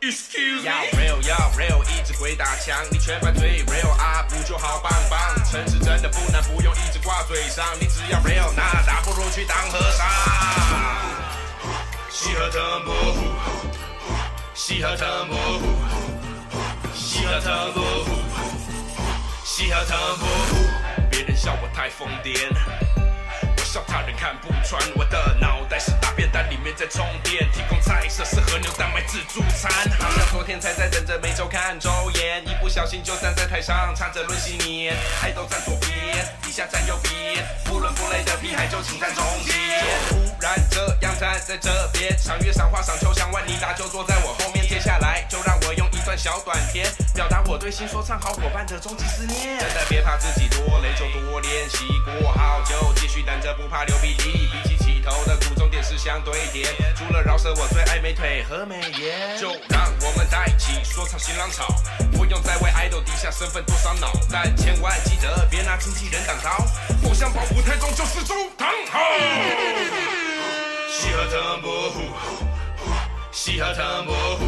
[0.00, 5.34] Excuse 要 real 要 real，一直鬼打墙，你全班最 real 啊，不就好棒棒？
[5.50, 10.06] 城市真的不难，不用一直挂嘴上，你只要 real，那大不如去当和尚。
[12.10, 13.20] 西哈唐伯虎，
[14.54, 15.66] 嘻哈唐伯虎，
[16.94, 18.10] 嘻哈唐伯虎，
[19.42, 20.56] 嘻哈唐伯虎，
[21.10, 22.93] 别人笑我太疯癫。
[23.74, 29.68] 笑他人看不穿，我的脑袋是大便袋，里面在充电，提供菜色是和牛蛋白自助餐。
[29.98, 39.52] 好像昨天才在等着每周看周演，一不小心就站在台上唱着轮禧年，爱豆站左边，地下站右边，不伦不类的屁孩就请站中间。
[39.82, 49.58] 就突然这样站在这边，赏月赏花赏秋香万妮达就坐在我后面，下来就让我用一段小短片表达我对新说唱好伙伴的终极思念。
[49.58, 51.86] 真的别怕自己多累，就多练习
[52.20, 53.64] 过好就继续等着不。
[53.74, 56.68] 怕流鼻涕，比起起头的苦，重点是相对点。
[56.94, 59.36] 除了饶舌，我最爱美腿和美颜。
[59.36, 61.66] 就让我们带起说唱新浪潮，
[62.12, 66.64] 不用再为爱豆低下身份多烧脑，但千万记得别拿经纪人挡刀。
[67.02, 69.00] 不想保护太重，就是周汤豪。
[70.88, 72.00] 嘻哈唐伯虎，
[73.34, 74.44] 嘻哈唐伯虎，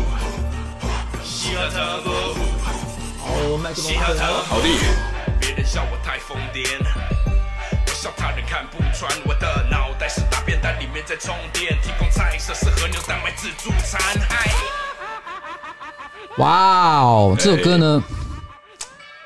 [1.25, 4.55] 嘻哈唐伯虎，嘻哈唐伯虎。
[4.55, 4.68] 好的，
[5.40, 6.64] 别人笑我太疯癫。
[7.85, 14.01] 我笑他人看不穿，我的脑袋是大便袋，里面在充电，提供菜色是和牛蛋白自助餐。
[16.38, 18.01] 哇哦，这首歌呢，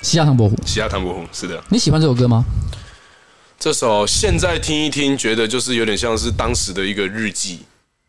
[0.00, 1.62] 嘻哈唐伯虎，嘻哈唐伯虎，是的。
[1.68, 2.46] 你喜欢这首歌吗？
[3.58, 7.66] 这首现在听一听，觉得就是有点像是当时的一个日记。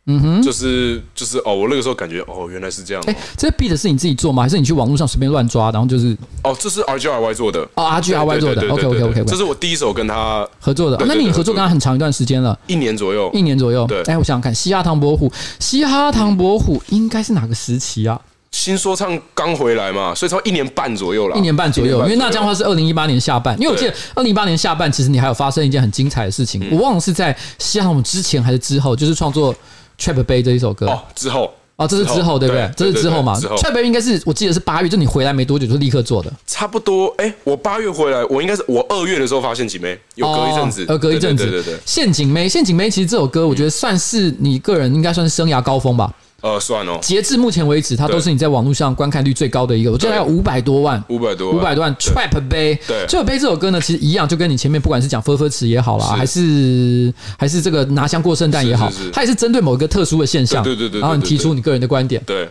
[0.07, 3.03] 嗯哼，就是就是哦，我那个时候感觉哦，原来是这样。
[3.05, 4.41] 哎，这 beat 是你自己做吗？
[4.41, 5.69] 还是你去网络上随便乱抓？
[5.71, 8.67] 然后就是哦，这是 R G R Y 做的哦，R G R Y 做的。
[8.67, 10.97] OK OK OK，这是我第一首跟他合作的。
[11.05, 13.85] 那你合作跟他很长一段时间了，一年左右，一年左右。
[13.85, 18.19] 对，哎，我想想看，嘻哈唐伯虎，嘻哈唐伯虎应该是哪个时期啊？
[18.51, 21.37] 新说唱刚回来嘛，所以说一年半左右了。
[21.37, 23.55] 一年半左右，因为那这样的话是二零一八年下半。
[23.61, 29.55] 因为我记得二零一八年下半，其实你还有发生一件很精彩的事情，我忘了是在嘻哈唐之前还是之后，就是创作。
[30.01, 32.69] Trap Bay 这一首歌哦，之后哦，这是之后对不对？
[32.75, 37.13] 这是之后嘛？Trap Bay 应该是我记得是八月，就你回来没多久就立刻做的，差不多。
[37.17, 41.79] 哎，我八月回来，我应该是我二月的时候发现陷阱妹，有隔一阵子，呃，隔一阵子，对对对。
[41.85, 46.11] 陷阱妹，陷阱妹，其实这首歌我觉得算是你个人应该算是生涯高峰吧。
[46.41, 46.99] 呃，算哦。
[47.01, 51.95] 截至目前为止，它都是你在网络上观看率最高的一个，我记得还有五百多万，五百多，五百多万。
[51.95, 62.49] Trap 杯，对，Trap 杯这首歌呢，其实一样，就跟你前面不管是讲分分词也好啦，还是还是这个拿香过圣诞也好，它也是针对某一个特殊的现象，对对对，然后你提出你个人的观点，对。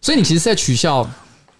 [0.00, 1.08] 所以你其实是在取笑。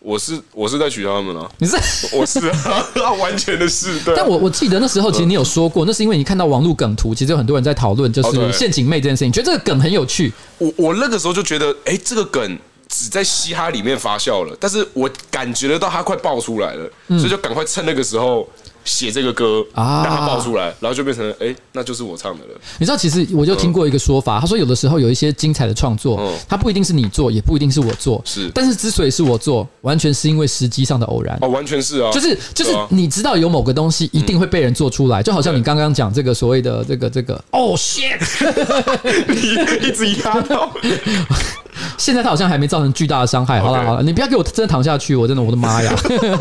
[0.03, 1.77] 我是我是在取笑他们啊，你是
[2.17, 4.01] 我是啊， 完全的是。
[4.01, 10.33] 对，但我我记得那时候，其实你有说过，那是因为你看到网络梗图，其实有很多人在讨论，就是陷阱妹这件事情，觉得这个梗很有趣。
[10.59, 18.49] 我我那个时候就觉得，哎，这个梗只在嘻哈里面发酵了，但是我感觉得到它快爆出来了，所以就赶快趁那个时候。
[18.85, 22.61] 写这个歌啊，让它爆出来，然后就变成哎、欸，那就是我唱的了。
[22.79, 28.51] 你知道，其实我就听过一个说法，他说有的时候有一些精彩的创作，它不一定是你做，也不一定是我做，是。
[28.55, 31.38] 但是之所以是我做，完全是因为时机上的偶然。
[31.40, 38.18] 哦，完全是啊，就是就是你知道有某个东西一定会被人做出来，就好像你刚刚讲这个所谓的这个这个哦 shit，
[39.29, 40.71] 你一直压到。
[41.98, 43.61] 现在他好像还没造成巨大的伤害。
[43.61, 45.92] 好了好了，你不要给我真的躺下去，我真的我的妈呀！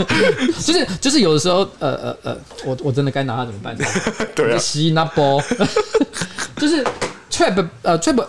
[0.61, 3.75] 就是就是有的时候，呃呃呃，我我真的该拿他怎么办？
[4.35, 5.41] 对啊，吸那波，
[6.57, 6.83] 就是
[7.31, 8.25] trap 呃 trap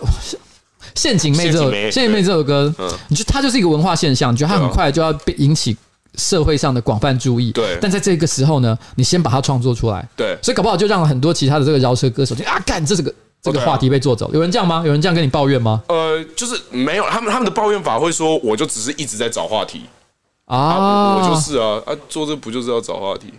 [0.95, 2.73] 陷阱妹这首陷阱妹这首歌，
[3.09, 5.75] 你就它就是一个文化现象，你觉得它很快就要被引起
[6.15, 7.51] 社会上的广泛注意。
[7.51, 10.07] 对，但在这个时候呢，你先把它创作出来。
[10.15, 13.13] 对，所以搞不好就让很多其他的这个饶舌歌手就啊干这是个。
[13.43, 14.81] 这个话题被做走，有人这样吗？
[14.85, 15.83] 有人这样跟你抱怨吗？
[15.89, 19.81] 呃，就是没有，他们他们的抱怨法会说，我就只是一直在找话题
[20.45, 23.33] 啊，我就是啊啊，做这不就是要找话题？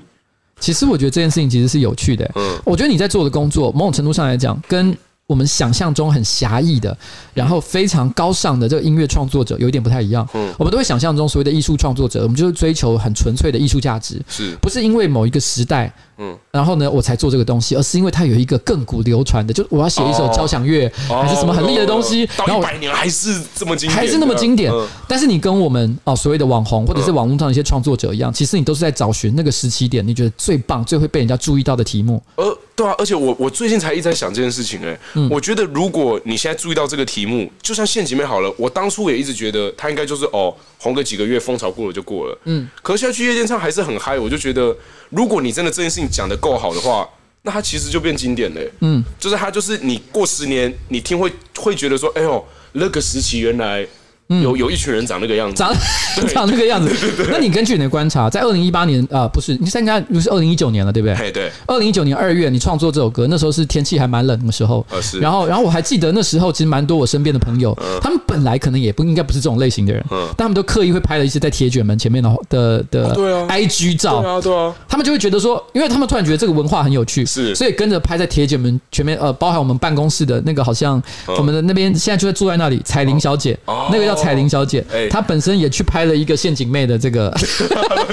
[0.60, 2.30] 其实我觉得这件事情其实是有趣的。
[2.34, 6.96] 嗯，我觉得你在做的工作，某种程度上来讲，跟我们想象中很狭义的，
[7.32, 10.28] 然后非常高尚的这个音乐创作者有一点不太一样。
[10.34, 15.90] 嗯，我们都会想象中所谓的艺术创作者，我们就是追求很纯粹的艺术价值，是不是因为某一个时代？
[16.16, 24.70] 嗯，然后呢，我才做这个东西，而是因为它有一个亘古流传的，就我要写一首交响乐，还是什么很厉害的东西，然后百年还是这么经典，还是那么经典。
[25.08, 32.22] 但是你跟我们哦所谓的网红或者是网络上一些创作者一样，其实你都是在找寻那个时期点，你觉得最棒、最会被人家注意到的题目。
[32.36, 34.98] 呃，对啊，而且我我最近才一直在想这件事情，哎，
[35.30, 44.76] 我觉得如果你现在注意到这个题目，就像陷阱妹好了，我当初也一直觉得他应该就是哦红个几个月，风潮过了就过了，嗯，可是现在去夜店唱还是很嗨，我就觉得。
[45.10, 47.08] 如果你真的这件事情讲的够好的话，
[47.42, 48.60] 那它其实就变经典了。
[48.80, 53.86] 嗯，就是它就是你过十年你听会会觉得说，哎呦，那个时期原来。
[54.28, 55.74] 有有一群人长那个样子，长
[56.28, 56.94] 长那个样子。
[57.30, 61.14] 那你根据你的观察，在二零一八年啊，不是你现在应该是二零一九年了，对不对？
[61.14, 61.52] 嘿，对。
[61.66, 64.84] 二零一九年二月，你创作这首歌，那时候是天气还蛮冷的时候。
[65.02, 65.20] 是。
[65.20, 73.46] 然后，然后我还记得那时候，其实蛮多我身边的朋友，他们本来可能也不应该不是这种类型的人，但他们都刻意会拍了一些在铁卷门前面的的的对啊。
[73.50, 74.74] IG 照，对啊对啊。
[74.88, 81.02] 他们就会觉得说，因为他们突然觉得这个文化很有趣，是，所以跟着拍在铁卷门前面，呃，包含我们办公室的那个，好像
[81.36, 84.84] 我们的那边现在就在坐在那里，彩玲小姐，那个叫彩玲小姐。
[85.10, 87.34] 她本身也去拍了一个陷阱妹的这个，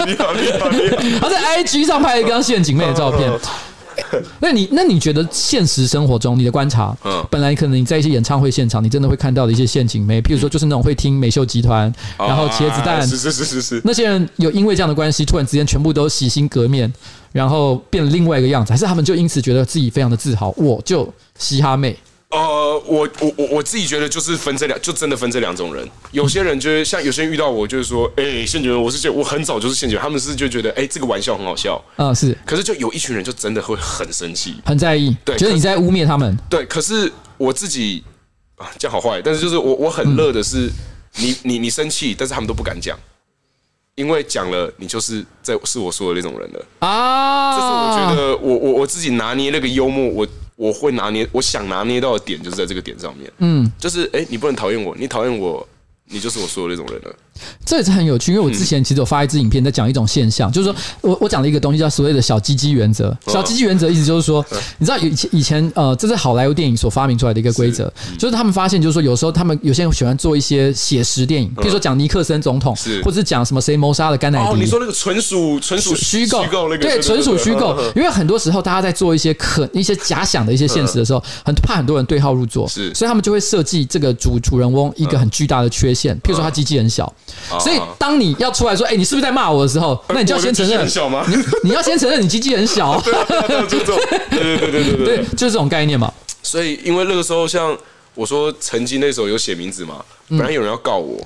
[0.05, 3.31] 你好你好你好，他在 IG 上拍了一张陷阱妹的照片。
[4.39, 16.91] 那你那你觉得现实生活中你的观察，嗯本来可能你在一些演唱会现场，你真的会看到的一些陷阱妹，譬如说就是那种会听美秀集团，然后茄子蛋，是是是是是，那些人有因为这样的关系，突然之间全部都洗心革面，
[17.31, 21.95] 然后变了另外一个样子，还是他们就因此觉得自己非常的自豪，我就嘻哈妹。
[22.31, 25.85] 呃，我我我我自己觉得就是分这两，就真的分这两种人。
[26.11, 31.83] 有些人就是像有些人遇到我，就是说，哎、欸，陷阱人，我是觉得我很早就是陷阱人，他们是就觉得，哎、欸，这个玩笑很好笑。
[31.97, 32.37] 啊，是。
[32.45, 36.37] 可是就有一群人就真的会很生气，很在意，对，觉得你在污蔑他们。
[36.49, 38.01] 对，可是我自己
[38.55, 40.71] 啊，这样好坏，但是就是我我很乐的是，
[41.17, 42.97] 你你你生气，但是他们都不敢讲，
[43.95, 47.57] 因为讲了，你就是在是我说的那种人了啊。
[47.57, 50.25] 这是我觉得我我我自己拿捏那个幽默，我。
[50.61, 55.67] 我会拿捏，我想拿捏到的点就是在这个点上面，嗯，就是哎，你不能讨厌我，你讨厌我，
[56.05, 57.15] 你就是我说的那种人了。
[57.65, 63.15] 这也是很有趣，因为我之前其实有发一支影片在讲一种现象，就是说我我讲了一个东西叫所谓的小鸡鸡原则。
[63.27, 64.45] 小鸡鸡原则意思就是说，
[64.77, 74.59] 你知道以前以前呃，这是好莱坞电影所发明出来的一个规则，就是他们发现就是说，有时候他们有些人喜欢做一些写实电影，比如说讲尼克森总统，或者是讲什么谁谋杀了甘乃迪。
[74.59, 77.77] 你说那个纯属纯属虚构，虚构那个对，纯属虚构。
[77.95, 87.11] 因为很多时候大家在做一些可一些假想的一些现实的时候，很怕很多人对号入座，是，所以他们就会设计这个主主人翁一个很巨大的缺陷，譬如说他鸡鸡很小。
[87.59, 91.25] 所以，当你要出来说“哎，你是不是在骂我”的时候，那你就要先承认很小吗？
[91.27, 92.99] 你你要先承认你鸡鸡很小。
[93.01, 96.11] 对对对对对对对，就是这种概念嘛。
[96.43, 97.77] 所以，因为那个时候，像
[98.15, 101.21] 我说，曾经那时候有写名字嘛，本来有人要告我，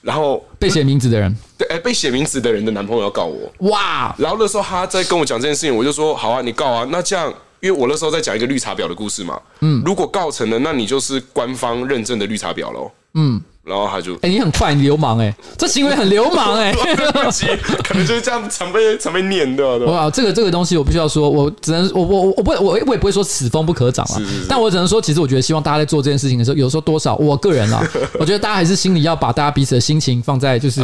[0.00, 4.14] 然后被写名字的人，对，哎，被写名字的人的男朋友要告我，哇！
[4.18, 6.86] 然后那时候他在跟我讲这件事情，我就说好啊，你告啊。
[6.90, 13.40] 那这样，因为我那时候在讲一个绿茶婊的故事嘛，嗯，如果告成了，那你就是官方认证的绿茶婊喽，嗯。
[13.68, 17.46] 然后他就，哎，你很快，你流氓哎，这行为很流氓哎，对 不起，
[17.84, 19.78] 可能就是这样常被常被念的。
[19.80, 27.86] 哇，这个这个东西我必须要说，我只能我我我不我我也不会说此风不可长啊，但我只能说，其实我觉得希望大家在做这件事情的时候，有时候多少我个人啊，
[28.18, 30.80] 我觉得大家还是心里要把大家彼此的心情放在就是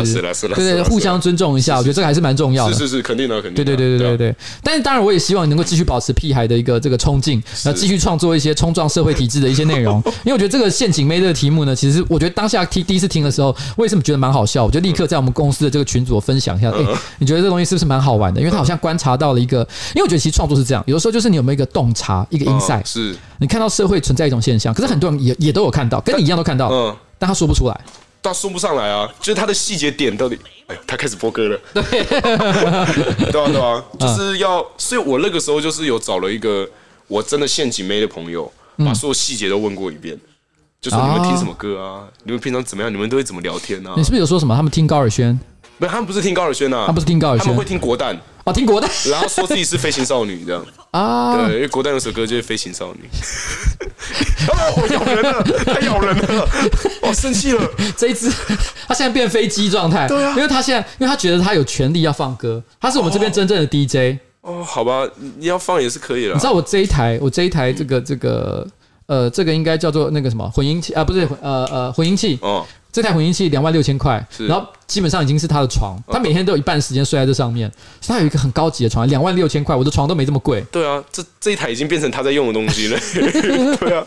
[0.54, 3.54] 对对互相尊重一下，我觉得这个还是蛮重要的，是是是，肯定的肯定。
[3.54, 13.54] 对对对对对对，但是当然我也希望你能够继续保持屁孩的一个这个冲劲，然后继续创作一些冲撞社会体制的一些内容，因为我觉得这个陷阱妹这个题目呢，其实我觉得当下听第一次听的时候。
[13.76, 14.64] 为什么觉得蛮好笑？
[14.64, 16.70] 我就立刻在我们公司的这个群组分享一下。
[16.70, 16.80] 哎，
[17.18, 18.40] 你觉得这东西是不是蛮好玩的？
[18.40, 19.58] 因为他好像观察到了一个，
[19.94, 27.80] 因为我觉得其实创作是这样，有的时候就是你有没有一个洞察，一个 insight，是你看到社会存在一种现象，可是很多人也也都有看到，跟你一样都看到，嗯，但他说不出来，
[28.22, 31.82] 他说不上来啊，就是他的细节点到底，哎，他开始播歌了，对，
[33.30, 36.68] 对啊，对啊，就是要，所以我那个时候就是有找了一个
[37.08, 40.18] 我真的陷阱妹的朋友，把所有细节都问过一遍。
[40.84, 42.04] 就说你们听什么歌啊？
[42.24, 42.92] 你们平常怎么样？
[42.92, 43.90] 你们都会怎么聊天呢？
[43.96, 44.54] 你是不是有说什么？
[44.54, 45.40] 他们听高尔宣？
[45.78, 48.14] 不，他们不是听高尔宣啊，他们不是听高尔宣，他们会听国蛋
[48.44, 50.62] 啊，听国蛋，然后说自己是飞行少女这样
[50.92, 51.38] 啊。
[51.38, 53.08] 对，因为国蛋有首歌就是飞行少女。
[54.46, 56.46] 哦，我咬人了，他咬人了，
[57.00, 57.66] 我生气了。
[57.96, 58.30] 这一只，
[58.86, 60.06] 他现在变飞机状态。
[60.06, 64.18] 对啊，因为他现在，因为他觉得他有权利要放歌，他是我们这边真正的 DJ。
[64.42, 65.08] 哦，好吧，
[65.38, 66.34] 你要放也是可以了。
[66.34, 68.68] 你知道我这一台，我这一台这个这个。
[69.06, 72.38] 呃，这个应该叫做那个什么混音器啊，不是呃呃混音器。
[72.94, 77.68] 这台混音器两万六千块，然后基本上已经是他的床，他每天都有一半时间睡在这上面。
[78.06, 80.64] 他有一个很高级的床，两万六千块，我的床都没这么贵。
[80.70, 83.00] 对啊，这这一台已经变成他在用的东西了。
[83.80, 84.06] 对啊，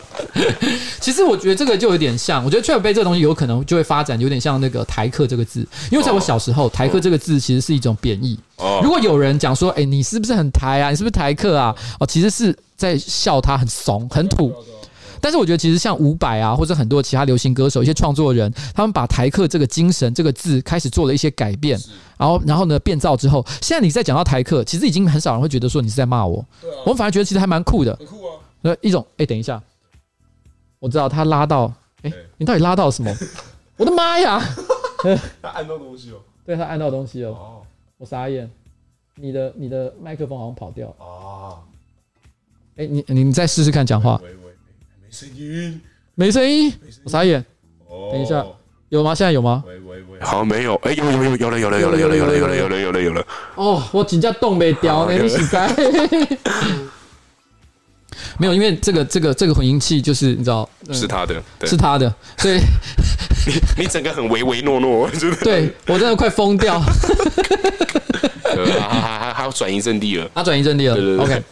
[1.01, 8.39] 其实我觉得这个就有点像，我觉得 trap 贝这个东西有可能就会发展有点像那个台客这个字，因为在我小时候，台客这个字其实是一种贬义。
[8.55, 10.91] 哦，如果有人讲说，哎，你是不是很台啊？
[10.91, 11.75] 你是不是台客啊？
[11.99, 14.53] 哦，其实是在笑他很怂很土。
[15.21, 21.79] 但是我觉得，其实像伍佰啊，或者很多其他流行歌手、一些创作人，他们把台客这个精神、这个字开始做了一些改变，
[22.17, 26.39] 然后，然后呢，变造之后，现在你再讲到台客，其实已经很少人会觉得说你是在骂我。
[26.39, 26.83] 啊。
[26.85, 27.95] 我们反而觉得其实还蛮酷的。
[27.97, 28.35] 很酷啊。
[28.61, 29.61] 那一种，哎，等一下，
[30.79, 33.15] 我知道他拉到，哎，你到底拉到什么？
[33.77, 34.41] 我的妈呀！
[35.41, 36.17] 他按到东西了。
[36.43, 37.29] 对，他按到东西了。
[37.29, 37.61] 哦。
[37.97, 38.49] 我傻眼。
[39.19, 40.87] 你的你的麦克风好像跑掉。
[40.97, 41.61] 啊。
[42.77, 44.19] 哎，你你再试试看讲话。
[45.17, 45.81] 声音
[46.13, 46.71] 没声音，
[47.03, 47.43] 我傻眼。
[48.11, 48.45] 等一下，
[48.89, 49.15] 有吗？
[49.15, 49.63] 现在有吗？
[49.65, 50.75] 喂喂喂，好像没有。
[50.83, 53.25] 哎，有有有有了有了有了有了有了有了有了有了有了。
[53.55, 55.67] 哦，我请假冻没掉，那你是该。
[58.37, 62.59] 没有，因为这个这个这个混音器就是你知道，是他的，是他的，所以
[63.47, 65.37] 你你整个很唯唯诺诺， 真的。
[65.37, 66.79] 对我真的快疯掉。
[66.79, 70.93] 还还还还要转移阵地了，他转移阵地了。
[70.95, 71.25] 对对对。
[71.25, 71.43] OK。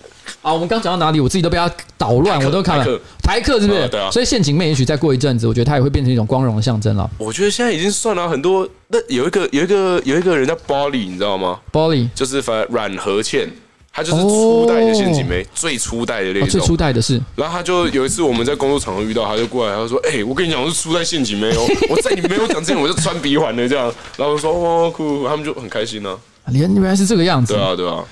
[0.42, 1.20] 啊，我们刚讲到哪里？
[1.20, 3.00] 我自己都被他捣乱，我都看了。
[3.24, 3.88] 台客是不是？
[3.90, 4.10] 对啊。
[4.12, 7.10] 所以陷阱妹也许再过一阵子，我觉得她也会变成一种光荣的象征了。
[7.18, 8.68] 我觉得现在已经算了很多。
[8.88, 13.50] 那有一个有一个有一个人叫 Bolly，你知道吗？Bolly 就是反正阮和倩，
[13.92, 16.50] 他就是初代的陷阱妹，最初代的那种。
[16.50, 17.20] 最初代的是。
[17.36, 23.86] 然后他就有一次我们在工作场合遇到，他就过来，他就说：“哎，我跟你讲，我是初代陷阱妹哦， 我在你没有讲之前我就穿鼻环的这样。”
[24.18, 26.16] 然后我说：“哦，酷！”他们就很开心呢。
[26.52, 27.54] 原原来是这个样子。
[27.54, 28.04] 对啊，对啊。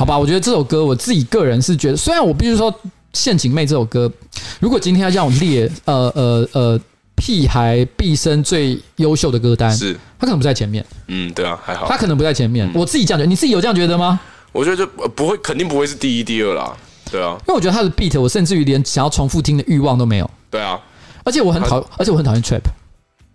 [0.00, 2.72] 好吧，我觉得这首歌，我自己个人是觉得，虽然我必须说
[3.12, 4.10] 《陷阱妹》这首歌，
[4.58, 6.80] 如果今天要让我列，呃呃呃，
[7.16, 10.82] 屁孩毕生最优秀的歌单，是，他可能不在前面。
[11.08, 12.66] 嗯，对啊，还好，他可能不在前面。
[12.68, 14.18] 嗯、我自己这样觉得，你自己有这样觉得吗？
[14.52, 16.74] 我觉得就不会，肯定不会是第一、第二啦。
[17.12, 20.30] 对啊，因为我觉得他的 beat，我甚至于连想要重复听的欲望都没有。
[20.50, 20.80] 对啊，
[21.24, 22.62] 而且我很讨，而且我很讨厌 trap。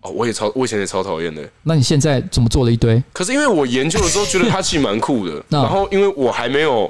[0.10, 1.42] 我也超，我以前也超讨厌的。
[1.64, 3.02] 那你现在怎么做了一堆？
[3.14, 6.90] 可是因为我研究的时候觉得它其实蛮酷的， 然后因为我还没有，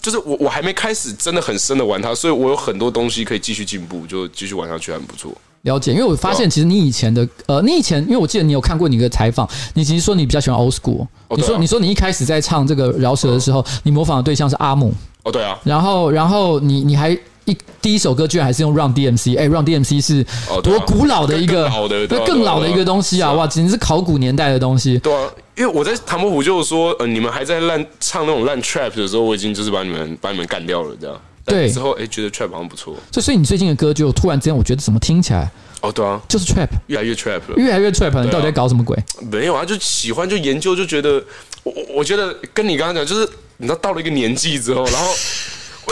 [0.00, 5.32] 就是我我还没开始真的很深的玩它，所以我有很多东西可以继续进步，就继续玩下去，还不错。
[5.62, 11.06] 了解，因为我发现其实你以前的呃，你以前因为我记得你有看过你的采访，你其实说你比较喜欢 old school，
[11.36, 14.92] 你说你说你一开始在唱这个饶舌的时候，你模仿的对象是阿姆。
[15.22, 15.58] 哦，对啊。
[15.64, 17.18] 然后然后你你还。
[17.46, 20.24] 一第一首歌居然还是用 Run DMC，哎，Run DMC 是
[20.62, 21.68] 多古老的一个，
[22.08, 23.32] 那更老的一个东西啊！
[23.32, 24.98] 哇，简直是考古年代的东西。
[24.98, 31.20] 对啊，因为我在唐伯虎就是说，呃，你们还在烂唱那种烂 Trap 的时候，我已经就是把你们把你们干掉了这样。
[31.44, 32.94] 对，之后哎，觉得 Trap 好像不错。
[33.10, 35.50] 所以，所以你最近的歌就突然之间，我觉得怎么听起来？
[35.80, 38.24] 哦，对啊，就是 Trap，越来越 Trap 了，越来越 Trap 了。
[38.24, 38.96] 你到底在搞什么鬼？
[39.32, 41.22] 没有啊，就喜欢就研究，就觉得
[41.62, 43.26] 我我觉得跟你刚刚讲，就是
[43.56, 45.08] 你知道到了一个年纪之后，然后。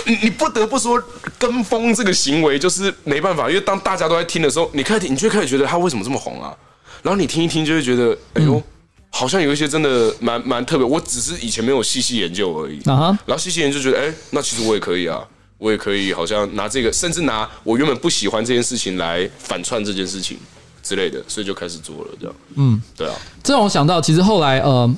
[0.07, 1.03] 你你不得不说，
[1.38, 6.57] 跟风这个行为就是没办法，因为当大家都在听的时候，你开始，你就开始觉得他为什么这么红啊？
[7.03, 8.62] 然后你听一听，就会觉得，哎呦，
[9.11, 10.86] 好像有一些真的蛮蛮特别。
[10.86, 12.80] 我只是以前没有细细研究而已。
[12.84, 15.26] 然后细细研究，觉得，哎，那其实我也可以啊，
[15.59, 20.38] 我也可以，好像拿这个，甚至拿我原本不喜欢这件事情来反串这件事情。
[20.80, 22.34] 之类的，所以就开始做了这样。
[22.55, 23.14] 嗯，对啊。
[23.42, 24.90] 这让我想到，其实后来呃，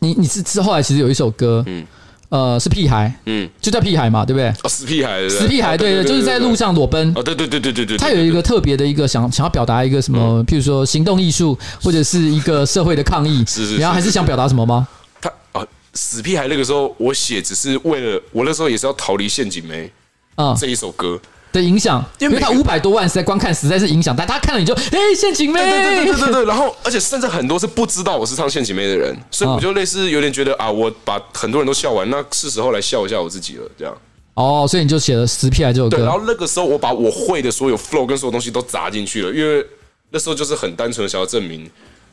[0.00, 1.86] 你你是之后来其实有一首歌，嗯。
[2.30, 4.48] 呃，是屁孩，嗯，就叫屁孩嘛，对不对？
[4.62, 7.10] 哦，死屁孩，死屁孩，对对，就是在路上裸奔。
[7.16, 7.96] 哦，对对对对对对。
[7.96, 13.42] 他有一个特别的一个想想要表达一个什么，譬如说行动艺术，或者是一个社会的抗议。
[13.48, 13.76] 是是。
[13.78, 14.86] 然后还是想表达什么吗？
[15.22, 19.90] 他啊，死屁孩那个时候我写只是为了，我那时候也是要逃离陷阱没
[20.34, 21.18] 啊，这一首歌。
[21.58, 33.96] 的影响，因为他五百多万在观看，实在是影响，但他看了你就哎，陷阱妹，对对对对对，然后而且甚至很多是不知道我是唱陷阱妹的人，所以我就类似有点觉得啊，我把很多人都笑完，那是时候来笑一下我自己了，这样。
[34.34, 35.96] 哦，所以你就写了《死屁孩》这首歌。
[35.96, 39.66] 对，然后那个时候我把我会的所有 flow 跟所有东西都砸进去了，因为
[40.10, 41.68] 那时候就是很单纯的想要证明。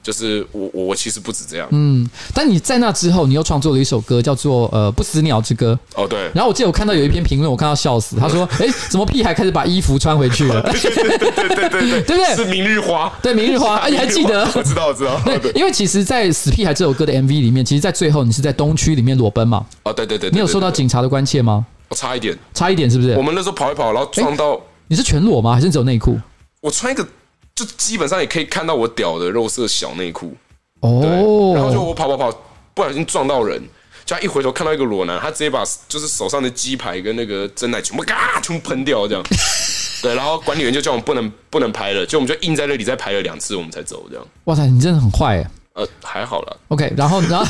[0.06, 5.78] 就是我我我其实不止这样，嗯，但你在那之后，你又创作了一首歌，叫做呃不死鸟之歌。
[5.96, 6.30] 哦，对。
[6.32, 12.36] 然后我记得我看到有一篇评论，我看到笑死，他说：“哎，怎么屁孩开始把衣服穿回去了？”对对对对对对对， 对不对？
[12.36, 14.48] 是明日花，对 明日花，哎，你还记得？
[14.54, 15.20] 我知道，我知道。
[15.26, 19.66] 对，因为其实，在《死屁孩》这首歌的 MV 里面，其实，在最后你是在东区里面裸奔嘛？
[19.82, 20.30] 哦，对对对。
[20.30, 21.66] 你有受到警察的关切吗？
[21.90, 23.16] 我差一点，差一点，是不是？
[23.16, 24.62] 我们那时候跑一跑，然后撞到。
[24.88, 25.56] 你是全裸吗？
[25.56, 26.16] 还是只有内裤？
[26.62, 27.08] 我穿一个，
[27.56, 30.36] 就基本上也可以看到我屌的肉色小内裤。
[30.82, 32.32] 哦，然后就我跑跑跑，
[32.74, 33.62] 不小心撞到人，
[34.06, 39.24] 就一回头看到一个裸男，他直接把就是手上的鸡排跟那个真奶全部嘎全部喷掉这样，
[40.04, 44.28] 对，然后管理员就叫我们不能不能拍了，就我们就硬在那里再拍了两次，我们才走这样。
[44.44, 45.50] 哇塞，你真的很坏哎。
[45.76, 46.58] 呃，还好了。
[46.70, 47.46] OK，然后，然后，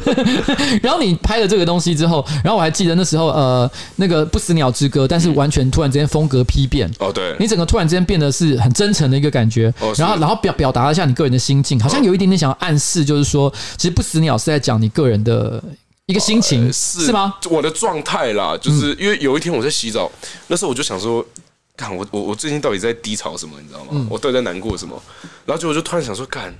[0.82, 6.90] 然后你拍了这个东西之后，然后我还记得那时候，呃，那个不死鸟之歌，但是完全突然之间风格丕变。
[6.98, 9.72] 哦，对，你整个突然之间变得是很真诚的一个感觉。
[9.78, 15.62] 哦，然后，然后表表达了一下你个人的心境，好像有一点点想要暗示，就是说，其实不死鸟是在讲你个人的
[16.06, 17.34] 一个心情，是是吗？
[17.50, 20.10] 我的状态啦，就是因为有一天我在洗澡，
[20.46, 21.22] 那时候我就想说，
[21.76, 24.06] 看我我我最近到底在低潮什么，你知道吗？
[24.08, 24.98] 我到底在难过什么？
[25.44, 26.54] 然后结果就突然想说，干。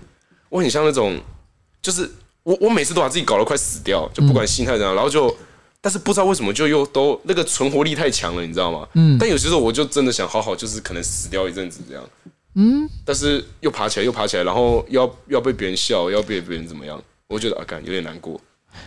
[0.49, 1.18] 我很像那种，
[1.82, 2.11] 就是
[2.42, 5.34] 我我每次都把自己搞得快死掉，就不管心态怎样，然后就，
[5.80, 8.88] 但是不知道为什么就又都那个存活力太强了，你知道吗？
[8.94, 9.16] 嗯。
[9.18, 12.05] 但有些时候我就真的想好好，就是可能死掉一阵子这样。
[12.55, 12.88] 嗯。
[13.05, 17.03] 但是又爬起来，又爬起来，然后要要被别人笑，要被别人怎么样？
[17.28, 18.40] 我觉得啊，干有点难过。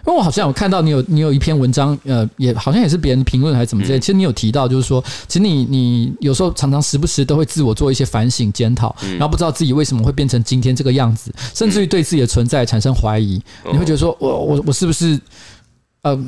[0.05, 3.99] 因为我好像有看到你有你有一篇文章，呃，也好像也是别人评论还是怎么之类。
[3.99, 13.41] 其实你有提到，就是说，其实你你有时候常常时不时都会自我做一些反省检讨，然后不知道自己为什么会变成今天这个样子，甚至于对自己的存在产生怀疑。
[13.71, 15.19] 你会觉得说，我我我是不是，
[16.03, 16.19] 呃。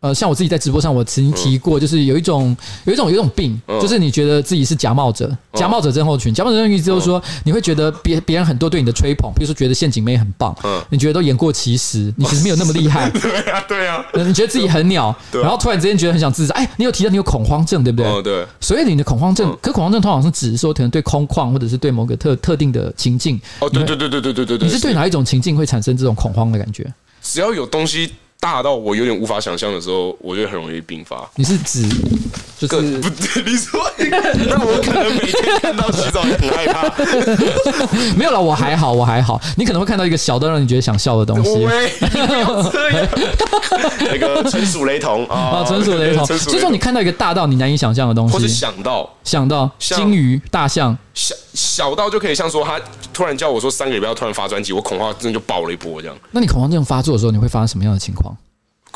[0.00, 6.32] 呃，像我自己在直播上，我曾经提过，就是有一种有一种有一种病，就是你觉得自己是假冒者，假冒者症候群。
[6.32, 10.56] 假冒者症候群就是说，你会觉得别别人很多对你的吹捧，比如说觉得陷阱妹很棒，
[10.90, 13.10] 你觉得都言过其实，你其实没有那么厉害。
[13.18, 14.04] 对啊，对啊。
[14.14, 16.54] 你觉得自己很鸟，然后突然之间觉得很想自杀。
[16.54, 18.06] 哎，你有提到你有恐慌症，对不对？
[18.08, 18.46] 哦，对。
[18.60, 23.40] 所以你的恐慌症，可恐慌症通常是指说，可能对空旷或者是对某个特特定的情境。
[23.58, 24.68] 哦，对对对对对对对对。
[24.68, 26.86] 你是对哪一种情境会产生这种恐慌的感觉？
[27.20, 28.12] 只要有东西。
[28.40, 31.28] 大到我有点无法想象的时候，我就很容易病发。
[31.34, 31.82] 你是指
[32.56, 33.42] 就是不对？
[33.44, 33.80] 你说，
[34.48, 36.88] 那我可能每天看到洗澡也很害怕。
[38.16, 39.40] 没有了，我还好，我还好。
[39.56, 41.50] 你可能会看到一个小到让你觉得想笑的东西。
[44.00, 46.24] 那个纯属雷同啊， 纯属雷同。
[46.24, 52.80] 所以说，你看到一个大到你难以想象的东西，或者想到想到鲸鱼、大象，小小到就可以像说他
[53.12, 56.16] 突然叫我说三个礼拜要突然发专辑，我恐慌症就爆了一波这样。
[56.30, 58.27] 那你恐慌症发作的时候，你会发生什么样的情况？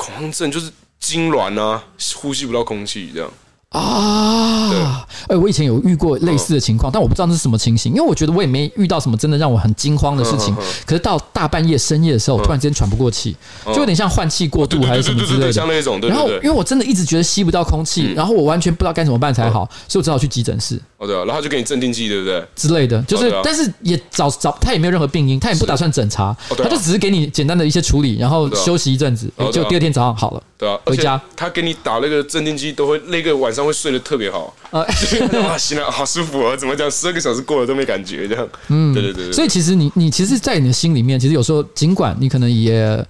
[0.03, 0.69] 恐慌症就是
[1.01, 1.81] 痉挛啊，
[2.15, 3.31] 呼吸不到空气这样。
[3.73, 10.55] 啊，哎，我以前有遇过类似的情况，但我不知道那是什么情形，因为我觉得我也没遇到什么真的让我很惊慌的事情。
[10.85, 15.99] 可是到大半夜深夜的时候，突然之间喘不过气，就有点像换气过度还是什么之类的，像那种。
[16.01, 20.79] 然后，因为我真的一直觉得吸不到空气，然后我完全不知道该怎么办才好，所以我只好去急诊室。
[20.97, 22.45] 哦，对啊，然后就给你镇定剂，对不对？
[22.55, 30.43] 之类的，就是，但是也找找他也没有任何病因，他也不打算诊查，他就只是给你简单的一些处理，然后休息一阵子，就第二天早上好了。
[30.57, 34.55] 对啊，回家他给你打那个镇定剂，都会那个晚上会睡得特别好。
[34.71, 34.85] 啊，
[35.57, 36.55] 醒了好舒服啊！
[36.55, 36.89] 怎么讲？
[36.89, 38.47] 十二个小时过了都没感觉，这样。
[38.69, 39.31] 嗯，对对对。
[39.31, 43.05] 所以其实你你其实，在你的心里面，其实有时候，尽管你可能也，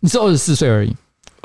[0.00, 0.94] 你是二十四岁而已。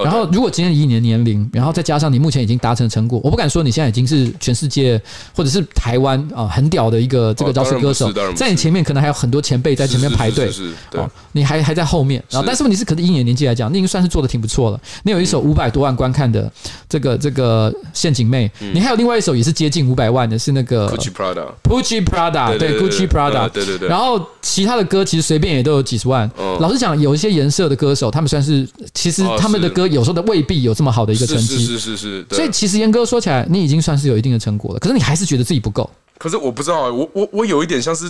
[0.04, 5.02] 然后，如果今天以你的年龄，然后再加上你目前已经达成的成果，我不敢说你现在已经是全世界
[5.36, 12.24] 或者是台湾啊很屌的一个这个饶舌歌手，在你前面可能还有很多前辈在前面排队，是，对，你还还在后面。
[12.30, 14.80] 然后，但是问题是，可能以你的年纪来讲，你已经算是做的挺不错了。
[15.04, 16.52] 你有一首五百多万观看的
[16.88, 23.88] 这个这个陷阱妹，你还有另外一首也是接近五百万的，是那个 Gucci Prada，Gucci Prada，对 Gucci Prada，对对对。
[23.90, 26.30] 然后其他的歌其实随便也都有几十万。
[26.60, 30.74] 老实讲，有一些颜色的歌手，他们算是其实他们的歌有时候的未必有。
[30.80, 34.80] 这么好的一个成绩，是是是是，所以其实严格说起来，你已经算是有一定的成果了。
[34.80, 35.90] 可是你还是觉得自己不够。
[36.18, 38.10] 可是我不知道、欸，我我我有一点像是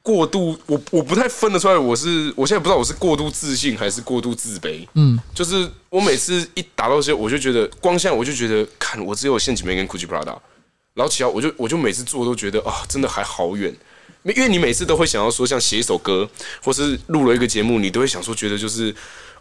[0.00, 4.88] 过度，我我不太分得出来，我是我现在不知道我是过度自信还是过度自卑。
[4.94, 10.38] 嗯，就是我每次一达到这些，我就觉得光线我就觉得，看我只有陷阱妹跟 Gucci Prada，
[10.94, 13.74] 然后其他我就我就每次做都觉得啊，真的还好远。
[14.24, 16.28] 因为你每次都会想要说，像写一首歌，
[16.64, 18.92] 或是录了一个节目，你都会想说，觉得就是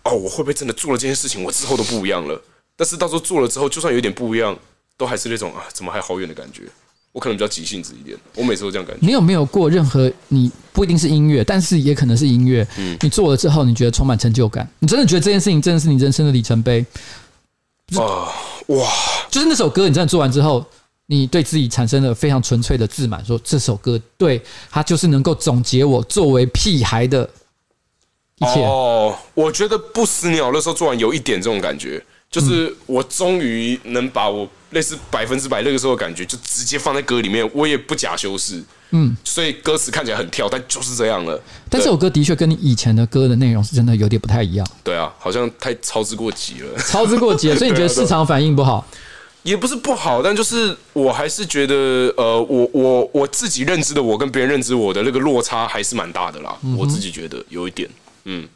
[0.06, 2.42] 哦，我会不会真的做了这件事情，我之后都不一样了？
[2.78, 4.58] 但是到时候做了之后，就算有点不一样，
[4.98, 6.64] 都还是那种啊，怎么还好远的感觉？
[7.12, 9.06] 我可能比较急性子一点，我每次都这样感觉。
[9.06, 14.70] 你有没有过任何你不一定是音乐，但是也可能是音乐，嗯，你做了之后，你觉得充满成就感？
[14.80, 16.86] 你真的觉得这件事情真的是你人生的里程碑？
[17.98, 18.32] 啊，
[18.68, 18.90] 哇！
[19.32, 20.66] 就是那首歌，你真的做完之后。
[21.08, 24.42] 你对自己产生了非常纯粹的自满，说这首歌对
[24.72, 27.30] 它就是能够总结我作为屁孩的
[28.38, 28.62] 一切。
[28.64, 38.64] 哦，我觉得不死鸟那时候做完有一点这种感觉，就是我终于能把我类似百分之百那个时候的感觉，就直接放在歌里面，我也不假修饰。
[38.92, 41.42] 嗯，所以歌词看起来很跳，但就是这样了。
[41.70, 44.66] 但这首歌的确跟你以前的歌的内容是真的有点不太一样。
[44.84, 48.86] 对啊，好像太操之过急了，操之过急了， 所以你觉得市场反应不好？
[49.44, 51.76] 也不是不好，但就是我还是觉得，
[52.18, 56.58] 呃，我我我自己认知的我跟别人认知我的那个落差还是蛮大的啦。
[56.64, 57.90] 嗯、我自己觉得有一点，
[58.26, 58.48] 嗯，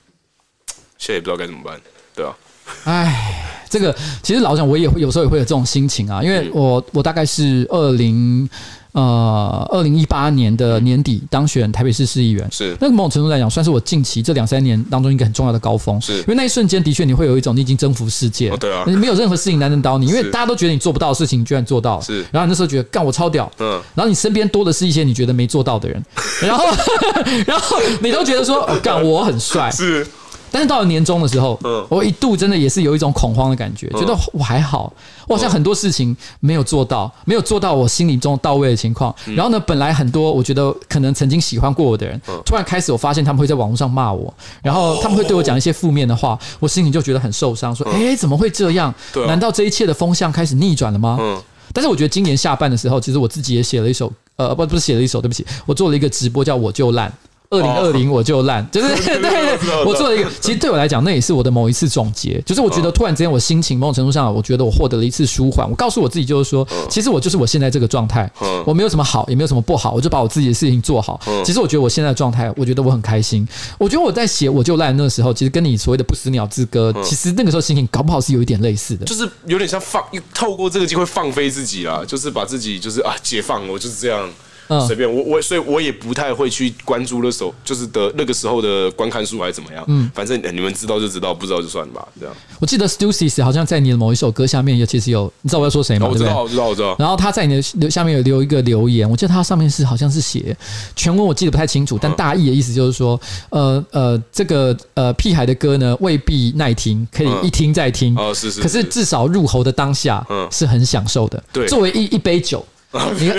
[0.98, 1.80] 现在也不知道该怎么办，
[2.14, 2.38] 对啊。
[2.84, 8.50] 哎，这个其实老实讲，我也会有时候也会有这种心情啊，因为我我大概是二零。
[8.92, 12.76] 呃，二零一八年的年底当选台北市市议员，是。
[12.82, 16.02] 那个某种程度来讲，算是我近期这两三年当中一个很重要的高峰。
[16.02, 21.98] 是，因为那一瞬间的确你会有一种你已经征服世界，对啊，你没有任何事情难得倒你，因为大家都觉得你做不到的事情，你居然做到。
[21.98, 22.02] 了。
[22.02, 26.04] 是，然后你那时候觉得干我超屌，嗯，然后你身边多的是一些你觉得没做到的人，
[26.42, 26.66] 然后
[27.46, 30.06] 然后你都觉得说干我很帅，是。
[30.52, 34.92] 但是到了年终的时候，嗯，我一度真的也是有一种恐慌的感觉，觉得我还好，
[35.28, 39.14] 我好像很多事情没有做到，没有做到我心里中到位的情况。
[39.36, 48.94] 然后呢，本来很多我觉得可能曾经喜欢过我的人，突然开始我发现他们会在网络上骂我，然后他们会对我讲一些负面的话，我心里就觉得很受伤，说：“哎，怎么会这样？
[49.28, 51.42] 难道这一切的风向开始逆转了吗？”嗯。
[51.72, 57.14] 但是我觉得今年下半的时候，其实我自己也写了一首，呃，不，不是写了一首，对不起，我做了一个直播，叫我就烂。
[57.52, 62.40] 二零二零我就烂，就是 对对，我做了一个，其实对我来讲，那也是我的某一次总结。
[62.46, 65.68] 就是我觉得突然之间，我心情某种程度上，我觉得我获得了一次舒缓。
[65.68, 68.32] 我告诉我自己，就是说，其实我就是我现在这个状态，
[68.68, 71.20] 我没有什么好，也没有什么不好，我就把我自己的事情做好。
[71.44, 73.48] 其实我觉得我现在的状态，我觉得我很开心。
[73.80, 80.04] 我觉得我在写我就烂那个时候，其实跟你所谓的不死鸟之歌，其实那个时候心情搞不好是有一点类似的，就是有点像放，
[80.36, 84.30] 透过这个机会放飞自己啊，就是把自己就是啊解放，我就是这样。
[84.70, 89.84] 嗯，随便我我，所以我也不太会去关注那首，就是的那个时候的观看数还是怎么样。
[89.88, 92.08] 嗯，反正你们知道就知道，不知道就算了吧。
[92.20, 92.36] 这样。
[92.60, 96.08] 我记得 Stussy 好像在你的某一首歌下面，也其实有，你知道我要说谁吗？
[96.08, 96.96] 我知道，我知道，我知道。
[97.00, 100.56] 然后他在你的下面有留一个留言，我记得他上面是好像是写
[100.96, 108.16] 全文，我记得不太清楚，但大意的意思就是说，呃呃，这个呃屁孩的歌呢未必耐听，可以一听再听。
[108.16, 108.62] 哦，是是。
[108.62, 111.44] 可是至少入喉的当下，嗯，是很享受的。
[111.52, 112.64] 对，作为一一杯酒。
[112.92, 113.32] 你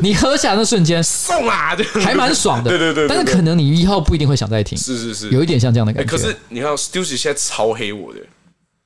[0.10, 2.68] 你喝下那瞬间送啊，还蛮爽的。
[2.70, 4.76] 对对对，但是可能你以后不一定会想再听。
[4.76, 6.10] 是是是，有一点像这样的感觉。
[6.10, 8.20] 可是你看，Stussy 现在超黑我的，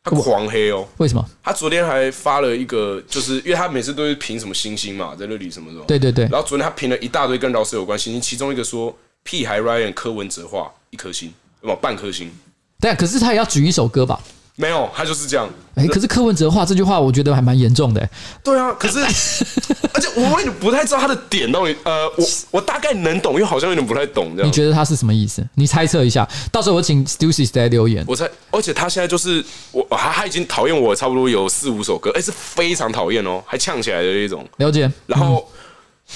[0.04, 0.86] 他狂黑哦。
[0.98, 1.28] 为什么？
[1.42, 5.84] 他昨天还发了一个，就是因为他每次都是评什么星星嘛，在那里什么什么。
[5.86, 6.26] 对对对。
[6.26, 12.30] 然后昨天他评了一大堆跟饶舌有关星星，其中一个说屁孩 Ryan 柯文哲话一颗星，有没有半颗星？
[12.78, 14.20] 对，可是他也要举一首歌吧？
[14.57, 15.48] 没有，他就是这样。
[15.74, 18.09] 哎，可是柯文哲话这句话，我觉得还蛮严重的。
[18.44, 19.00] 对啊，可是
[19.92, 21.74] 而且我也不太知道他的点到底。
[21.82, 24.36] 呃，我我大概能懂，又好像有点不太懂。
[24.36, 25.44] 这样，你觉得他是什么意思？
[25.55, 28.05] 你猜测一下，到时候我请 Stussy 来留言。
[28.07, 34.48] 我猜，而且他现在就是我，他他已经讨厌我差不多有四五首歌，哎，是非常讨厌哦，还呛起来的那种。
[34.59, 34.88] 了解。
[35.07, 35.50] 然后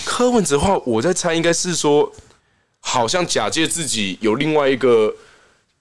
[0.04, 2.08] 柯文哲话，我在猜，应该是说，
[2.78, 5.12] 好像假借自己有另外一个。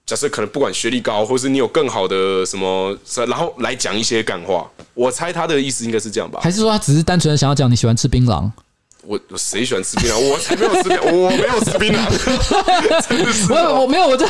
[0.08, 2.96] 假设可能不管学历高，或是你有更好的什么，
[3.26, 6.40] 然后来讲一些干话，我猜他的意思应该是这样吧？
[6.42, 8.50] 还是说他只是单纯的想要讲你喜欢吃槟榔？
[9.08, 10.18] 我谁喜欢吃槟榔？
[10.18, 12.04] 我才没有吃槟榔，我没有吃槟榔。
[13.48, 14.26] 我我没有，我这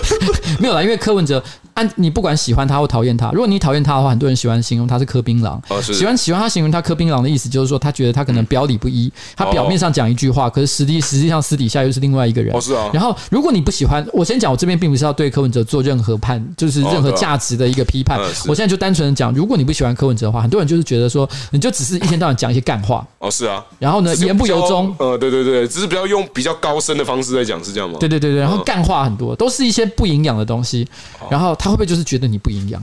[0.60, 1.42] 没有啦，因为柯文哲。
[1.74, 5.56] 按你不管喜欢他或讨厌他，如果你讨厌他的话，很多人喜欢形容他是柯槟榔。
[5.68, 12.52] 哦，喜欢喜欢他形容他柯槟榔的意思，就是说他觉得他可能表里不一，他表面上讲一句话，可是实际实际上私底下又是另外一个人。
[12.52, 12.90] 哦，是啊。
[12.92, 18.18] 然后如果你不喜欢，我先讲，我这边并不是要对柯文哲做任何判，就是任何价值的一个批判。
[18.48, 23.06] 我现在就单纯的讲，如果你不喜欢柯文哲的话，很多人就是觉得说，你就只是一天到晚讲一些干话。
[23.20, 23.64] 哦，是啊。
[23.78, 24.92] 然后呢，言不由衷。
[24.98, 27.98] 呃，对对对，只是不要用比较高深的方式在讲，是这样吗？
[28.00, 30.84] 对对对对，然后干话很多，都是一些不营养的东西。
[31.30, 32.48] 然后他会不会就是觉得你不？
[32.48, 32.82] 不营养，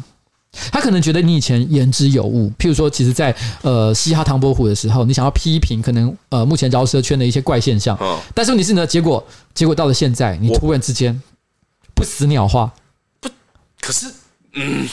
[0.71, 9.25] 他可能觉得你以前言之有物，譬如说，其实在，在呃嘻哈唐伯虎的时候，你想要批评可能呃目前饶舌圈的一些怪现象，嗯，但是问题是呢，结果
[9.55, 11.19] 结果到了现在，你突然之间
[11.95, 12.71] 不死鸟化，
[13.19, 13.27] 不，
[13.81, 14.05] 可是
[14.53, 14.88] 嗯，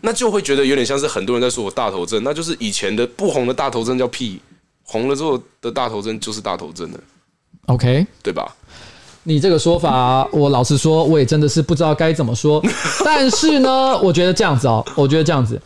[0.00, 4.40] 那就会觉得有点像是很多人在说我大头症，那就是以前的不红的大头症叫屁，
[4.84, 7.00] 红了之后的大头针就是大头针了
[7.66, 8.54] ，OK，对吧？
[9.24, 12.62] 你这个说法，我老实说，我也真的是不知道该怎么说。
[13.04, 15.60] 但是呢，我觉得这样子哦，我觉得这样子，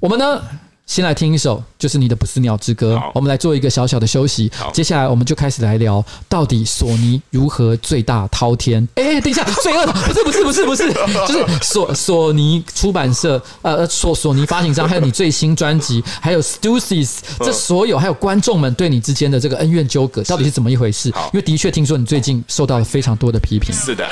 [0.00, 0.42] 我们呢。
[0.86, 2.96] 先来听一首，就是你的《不死鸟之歌》。
[3.14, 4.52] 我们来做一个小小的休息。
[4.72, 8.86] 接下来我们就开始来聊，到底索尼如何最大滔天？
[8.96, 10.92] 哎，等一下， 罪恶不是不是不是不是，
[11.26, 17.08] 就是索索尼出版社，呃，索索尼发行商，还有你最新专辑， 还有 Stussy，
[17.38, 21.08] 这所有还有观众们对你之间的这个恩怨纠葛，到底是怎么一回事？
[21.08, 23.74] 因为的确听说你最近受到了非常多的批评。
[23.74, 24.06] 是的。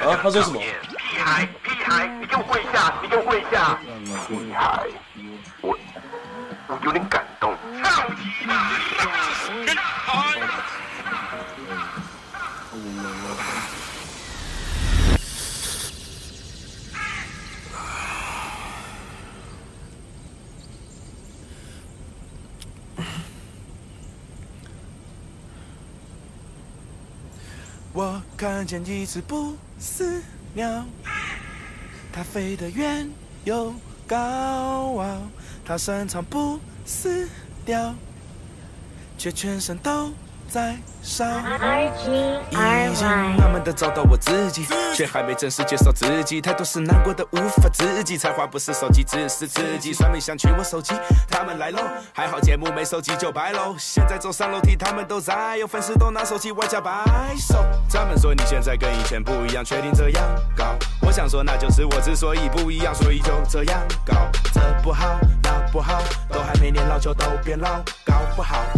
[0.00, 0.16] 啊！
[0.22, 0.60] 他说什么？
[0.60, 2.94] 屁孩，屁孩，你给我跪下！
[3.02, 3.78] 你给我跪下！
[4.28, 4.86] 屁孩，
[5.60, 5.76] 我
[6.68, 7.52] 我有点感动。
[7.82, 8.70] 操你妈！
[27.98, 30.22] 我看见一只不死
[30.54, 30.84] 鸟，
[32.12, 33.10] 它飞得远
[33.42, 33.74] 又
[34.06, 34.16] 高
[34.94, 35.22] 傲，
[35.64, 37.28] 它擅长不死
[37.66, 37.92] 掉，
[39.18, 40.12] 却全身都
[40.48, 46.40] 在烧，已经慢慢的找到我自己，却还没正式介绍自己。
[46.40, 49.92] 太多事难过的无法自己，才华不是手机，只是自己。
[49.92, 50.94] 算命想取我手机，
[51.28, 51.82] 他们来喽，
[52.14, 53.76] 还好节目没手机就白喽。
[53.78, 57.04] 现在走上楼梯，他们都在，有粉丝都拿手机外加摆
[57.36, 57.62] 手。
[57.92, 60.24] 他们说你现在跟以前不一样，确定这样
[60.56, 60.74] 搞？
[61.02, 64.14] 我想说那就是我之所以不一样，所以就这样搞。
[64.52, 68.77] 这不好，那不好，都还没年老就都变老，搞不好搞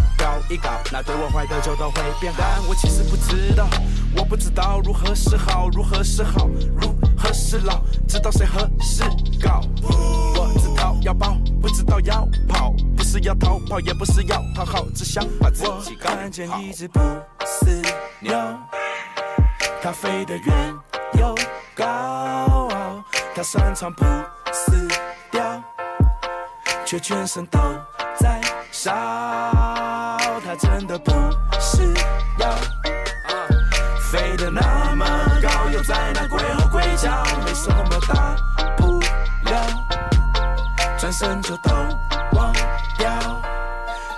[0.50, 1.60] 一搞，那对我坏的。
[1.60, 3.68] 就都会变好，但我其实不知道，
[4.16, 6.48] 我不知道如何是好，如何是好，
[6.80, 9.04] 如何是老，知道谁何时
[9.40, 9.60] 搞。
[9.82, 16.16] 我知道要抱，不知道要跑，不是要逃跑，也不是要讨好，只想把自己搞好。
[16.16, 16.98] 我看见一只不
[17.46, 17.80] 死
[18.18, 18.36] 鸟，
[19.80, 20.74] 它飞得远
[21.14, 21.32] 又
[21.76, 23.04] 高傲，
[23.36, 24.04] 它擅长不
[24.52, 24.88] 死
[25.30, 25.62] 掉，
[26.84, 27.58] 却全身都
[28.18, 28.40] 在
[28.72, 28.90] 烧，
[30.56, 31.12] 真的不。
[31.60, 31.92] 是
[32.38, 32.50] 要，
[34.10, 35.04] 飞得那么
[35.42, 38.34] 高，又在那鬼吼鬼叫，没什么大
[38.78, 39.66] 不了，
[40.98, 41.70] 转身就都
[42.32, 42.52] 忘
[42.98, 43.10] 掉，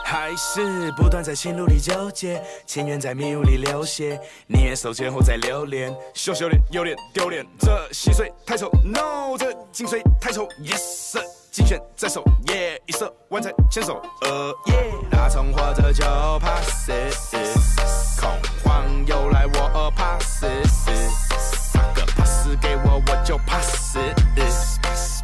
[0.04, 11.41] 还是不断在心路里纠结，情愿在迷雾里流血，宁愿手贱后再留恋，羞羞脸有点丢脸，这细碎太丑，no，这精髓太丑，yes。
[11.52, 12.80] 竞选在手，耶！
[12.86, 14.90] 一色万彩牵手，呃耶！
[15.10, 16.02] 大葱或者就
[16.40, 16.90] pass，
[18.18, 18.30] 恐
[18.64, 20.46] 慌又来我 pass，
[21.70, 23.98] 发个 pass 给我我就 pass，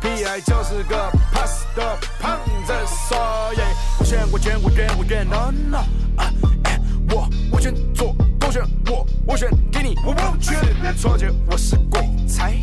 [0.03, 2.75] 屁孩就是个 pass 的胖子，
[3.09, 3.17] 所
[3.55, 3.61] 以
[3.99, 5.79] 我选我选我选我选 no no，
[6.19, 6.31] 啊
[6.65, 8.15] 哎我我选左
[8.49, 12.55] 我选我我选给你我我选错觉我是鬼才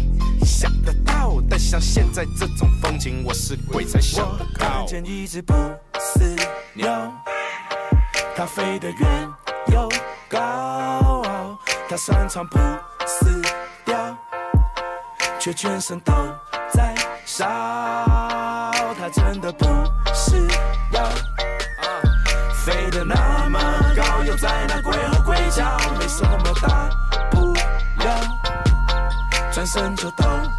[0.43, 4.67] 想得到，但像现在这种风景，我是鬼才想得到。
[4.67, 5.53] 我看见一只不
[5.99, 6.35] 死
[6.73, 6.89] 鸟，
[8.35, 9.29] 它飞得远
[9.67, 9.87] 又
[10.27, 11.55] 高，
[11.87, 12.57] 它擅长不
[13.05, 13.39] 死
[13.85, 14.17] 掉，
[15.39, 16.11] 却全身都
[16.73, 16.95] 在
[17.27, 17.45] 烧。
[18.97, 19.65] 它真的不
[20.15, 20.47] 是
[30.05, 30.54] your throat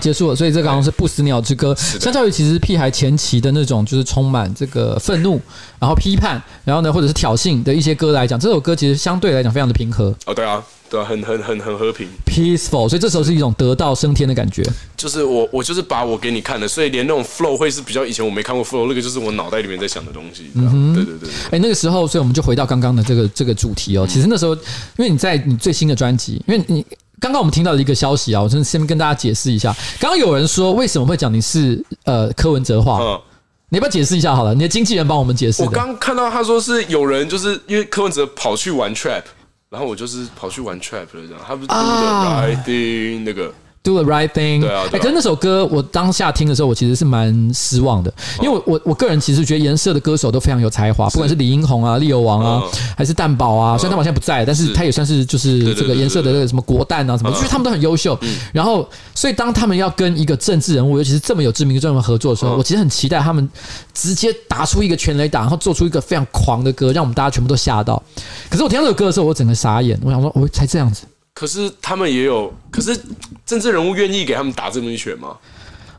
[0.00, 0.34] 结束了。
[0.34, 1.74] 所以这个好像是不死鸟之歌。
[1.76, 5.40] 相较于其实屁孩前期的那种，就是充满这个愤怒，
[5.78, 10.14] 然后批判，然后呢，或者是挑衅的一些歌来讲，这首歌其实相对来讲非常的平和。
[10.26, 12.88] 哦，对啊，对啊，很很很很和平，peaceful。
[12.88, 14.64] 所以这时候是一种得道升天的感觉。
[14.96, 20.50] 就是我我就是把我给你看的，所以连那种 flow 会是比较以前我没看过 flow，那个就是我脑袋里面在想的东西。
[20.54, 21.30] 嗯，对对对，对。
[21.52, 24.06] 哎，那个时候，所以我们就回到刚刚的这个这个主题哦。
[24.08, 26.84] 其实那时候，因为你在你最新的专辑，因为你。
[27.20, 29.72] 刚刚我们听到的一个消息啊，我先先跟大家解释一下。
[30.00, 32.98] 刚刚有人说，为什么会讲你是呃柯文哲化？
[32.98, 33.20] 嗯，
[33.68, 34.54] 你要不要解释一下好了？
[34.54, 35.62] 你的经纪人帮我们解释。
[35.62, 39.22] 我刚看到他说是有人就是因为柯文哲跑去玩 trap，
[39.68, 41.40] 然后我就是跑去玩 trap 了这样。
[41.46, 43.52] 他不是对不对？I think 那个。
[43.82, 44.60] Do the right thing。
[44.60, 48.12] 对啊，哎，可是那首歌我当下听的时候，我其实是蛮失望的，
[48.42, 52.62] 因为我我我个人其实觉得颜色的歌手都非常有才华，不管是李英宏啊、力友王啊，
[52.94, 58.18] 还是蛋宝啊，虽然蛋堡现在不在，但是他也算是就是这个颜色的那个什么国蛋啊什么，我觉得他们都很优秀。
[58.52, 63.48] 然后，所以当他们要跟一个政治人物，尤其是这么有知名度、这么合作的时候，我其实很期待他们
[63.94, 68.02] 直接打出一个全垒打，然后做出一个非常狂的歌，让我们大家全部都吓到。
[68.50, 71.04] 可是我听到这首歌的时候，我整个傻眼，我想说，我才这样子。
[71.32, 72.98] 可是他们也有，可是
[73.46, 75.38] 政治人物愿意给他们打这么一拳吗？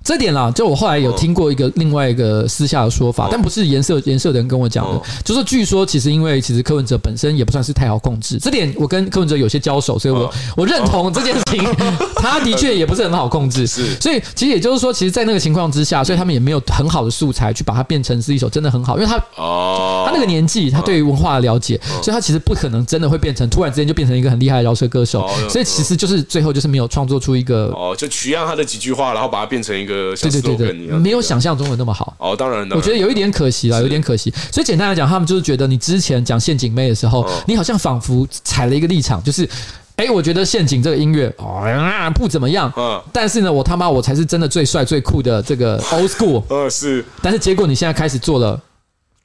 [0.03, 11.63] 这点啦，就我后来有听过一个另外一个私下的说法，但不是颜色颜色的人跟我讲的，就是据说其实因为其实柯文哲本身也不算是太好控制，这点我跟柯文哲有些交手，所以我我认同这件事情，
[12.17, 29.90] 他的确也不是很好控制，是，所以其实也就是说，其实，在那个情况之下，所以他们也没有很好的素材去把它变成是一首真的很好，因为他哦，他那个年纪，他对于文化的了解，所以他其实不可能真的会变成突然之间就变成一个很厉害的饶舌歌手，所以其实就是最后就是没有创作出一个哦，就取样他的几句话，然后把它变成一个。
[29.91, 32.15] 对对对对，没有想象中的那么好。
[32.17, 34.33] 哦，当然，我觉得有一点可惜了，有点可惜。
[34.51, 39.47] 所以简单来讲，他们就是觉得你之前讲陷阱妹的时候，你好像仿佛踩了一个立场，就是，
[39.95, 42.71] 哎，我觉得陷阱这个音乐啊不怎么样。
[42.75, 43.01] 嗯。
[43.11, 46.43] 但是呢，我他妈我才是真的最帅最酷的这个 old school。
[46.47, 47.03] 呃，是。
[47.21, 48.59] 但是结果你现在开始做了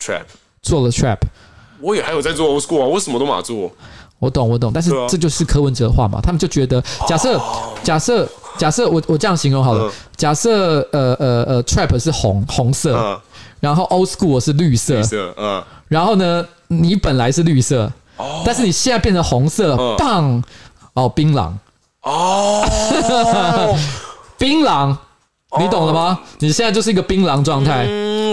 [0.01, 0.25] trap，
[0.63, 1.19] 做了 trap。
[1.81, 3.71] 我也还有在做 old school 啊，我什么都马做。
[4.19, 4.71] 我懂，我懂。
[4.73, 6.21] 但是这就是柯文哲话嘛？
[6.23, 7.41] 他们就觉得，假设，
[7.83, 8.29] 假设。
[8.59, 13.21] 假设我我这样形容好了，假设呃呃呃，trap 是红红色，
[13.61, 20.43] 然后 old school 是绿色，绿色，嗯，然后呢，你本来是绿色，哦，但是你现在变成红色，棒，
[20.95, 21.53] 哦，槟榔，
[22.01, 22.67] 哦，
[24.39, 24.97] 槟榔，
[25.61, 26.19] 你懂了吗？
[26.39, 27.85] 你现在就是一个槟榔状态。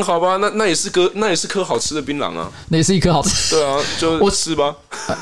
[0.03, 3.55] 嗯，好吧，那那也是颗那也是颗好吃的槟榔啊，那也是一颗好吃。
[3.55, 4.75] 对啊，就我吃吧。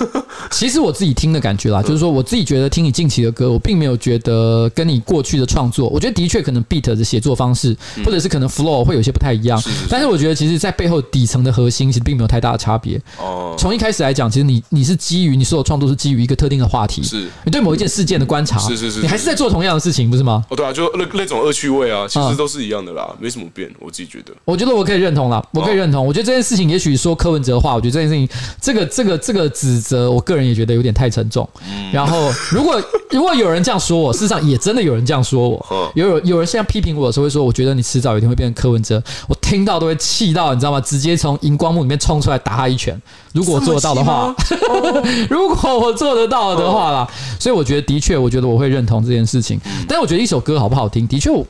[0.49, 9.61] 其实我自己听的感觉啦，就是说我自己觉得听你近期的歌，我并没有觉得跟你过去的创作，我觉得的确可能 beat 的写作方式，或者是可能 flow 会有些不太一样。
[9.89, 12.99] 但是我觉得其实，在背后底层的核心，其实并没有太大的差别。
[13.17, 13.55] 哦。
[13.57, 20.43] 从一开始来讲，其实你你是基于你所有创作是基于一个特定的话题，是你对某一件事件的观察，是是是，你还是在做同样的事情，不是吗？
[20.49, 24.33] 哦，对啊，就那那种恶趣味啊，其实都是一样的啦，没什么变，我自己觉得。
[24.45, 26.05] 我觉得我可以认同了，我可以认同。
[26.05, 28.27] 我觉得这件事情，也许说柯文哲的话，我觉得这件事情，
[28.61, 31.47] 这个这个这个指责，我个人也觉得有点太沉重。
[31.91, 35.91] 然后，如果 如果有人这样说我，事实上也真的有人这样说我。
[35.95, 39.01] 有有有人现在批评我的时候会说，我觉得你迟早有一天会变成柯文哲。
[39.27, 40.79] 我听到都会气到，你知道吗？
[40.81, 42.99] 直接从荧光幕里面冲出来打他一拳。
[43.33, 44.33] 如果我做得到的话，
[45.29, 47.07] 如果我做得到的话啦。
[47.39, 49.59] 所以我觉得的确，我觉得我会认同这件事情。
[49.87, 51.45] 但是我觉得一首歌好不好听，的确我。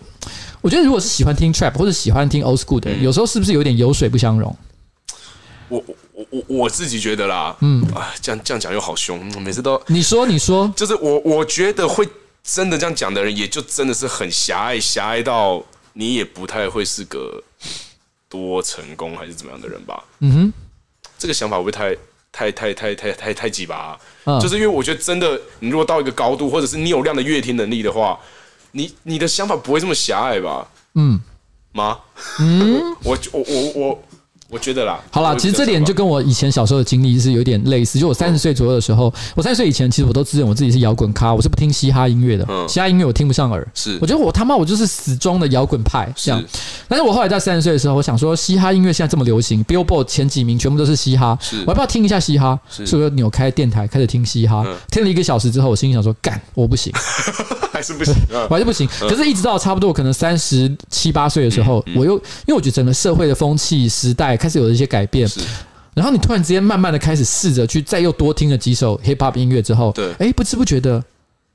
[0.62, 4.56] 我觉得，如果是喜欢听 trap 或者喜欢听 old school 的人，有时候是不是有点油水不相容？
[5.70, 5.84] 我
[6.14, 12.08] 我我我自己觉得啦，嗯啊，这样这样讲又好凶，每次都你说你说，就是我我觉得会
[12.44, 17.42] 真的这样讲的人，也就真的是很狭隘，狭隘到你也不太会是个
[18.30, 20.04] 多成功还是怎么样的人吧？
[20.20, 20.54] 嗯哼，
[21.18, 21.96] 这个想法会不会太
[22.32, 23.98] 太太太太太太鸡巴？
[24.40, 28.20] 就是因为我觉得真的，你如果到一个高度，或者是你有量的乐听能力的话。
[28.72, 30.68] 你你的想法不会这么狭隘吧？
[30.96, 31.20] 嗯，
[31.72, 31.98] 妈？
[32.40, 34.04] 嗯，我我我我。
[34.52, 37.98] 我觉得啦，好啦，其实这点就跟我以前小时候的经历是有点类似。
[37.98, 42.46] 就我三十岁左右的时候，我三十岁以前，其实我都自认我自己是摇滚咖，我是不听嘻哈音乐的。
[42.68, 43.66] 嘻哈音乐我听不上耳。
[43.74, 46.44] 是，我觉得我他妈我就是死忠的摇滚派这样。
[46.90, 52.60] 但是我后来在三十岁的时候，我想说，嘻哈音乐现在这么流行，Billboard 前几名全部都是嘻哈，我要不要听一下嘻哈？
[52.68, 56.92] 所以我就扭开电台开始听嘻哈，听了一个小时之后，我心里想说，干，我不行，
[57.72, 58.14] 还是不行，
[58.50, 58.86] 我还是不行。
[59.00, 65.28] 可是，一直到差不多可能三十七八岁的时候，我又因为我觉得整个社会的风气时代开始有了一些改变。
[65.28, 65.40] 是，
[65.94, 71.04] 然后你突然之间慢慢的开始试着去再又多听了几首 hip hop 音乐之后，对，哎，不知不觉的，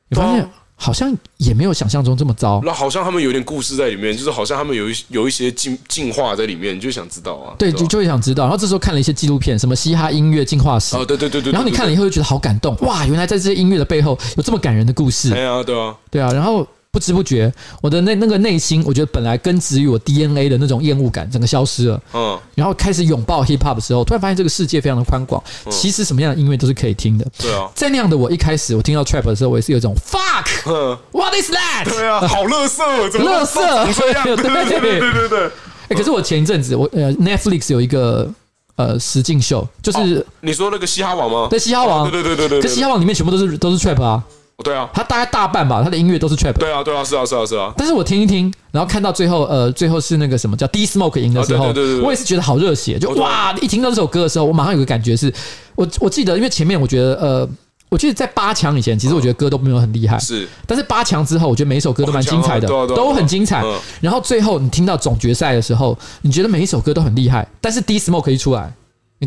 [0.09, 2.61] 你发现好像也没有想象中这么糟。
[2.63, 7.57] 那好像他们有点故事在里面，就是好像他们有一有一些进进化在里面，你就想知道啊。
[7.59, 8.45] 对，就就会想知道。
[8.45, 10.95] 然后这时候看了一些纪录片，什么嘻哈音乐进化史。
[10.95, 11.51] 哦，对对对对。
[11.51, 15.31] 然后你看了以后就觉得好感动，哇，原来在这些音乐的背后有这么感人的故事。
[15.31, 16.31] 对啊，对啊，对啊。
[16.33, 16.67] 然后。
[16.97, 22.03] 不知不觉，我的那那个内心，我觉得本来根植于我 DNA 的那种厌恶感，整个消失了。
[22.15, 27.27] 嗯，然后开始拥抱 hip hop 的时候，突然发现这个世界非常的宽广，其实什么样的音乐都是可以听的。
[27.37, 31.85] 对啊，在那样的我一开始我听到 trap 的时候，我也是有一种 fuck，what is that？
[31.85, 33.61] 对啊，好垃圾，怎么垃圾？
[34.25, 35.51] 对对对对对。
[35.89, 38.33] 哎，可是我前一阵子我呃 Netflix 有一个。
[38.77, 41.47] 呃，实境秀就是、哦、你说那个嘻哈王吗？
[41.49, 44.23] 对，嘻哈王，对对对对对，可嘻哈王里面全部都是都是 trap 啊，
[44.65, 47.73] 对啊，他大概大半吧，他的音乐都是 trap，对啊对啊，是啊是啊是啊。
[47.77, 55.33] 但是我听一听，然后看到最后，呃，最后是那个什么叫 D Smoke 赢的时候，我也是觉得好热血，就哇，一听到这首歌的时候，我马上有个感觉是，
[55.75, 57.49] 我我记得，因为前面我觉得呃。
[57.89, 60.19] 我记得在八强以前，其实我觉得歌都没有很厉害。
[60.19, 63.65] 是，但是八强之后，我觉得每一首歌都蛮精彩的，都很精彩。
[64.01, 67.47] 然后最后你听到总决赛的时候，你觉得每一首歌都很厉害。
[67.61, 68.75] 但是 D Smoke 一出来，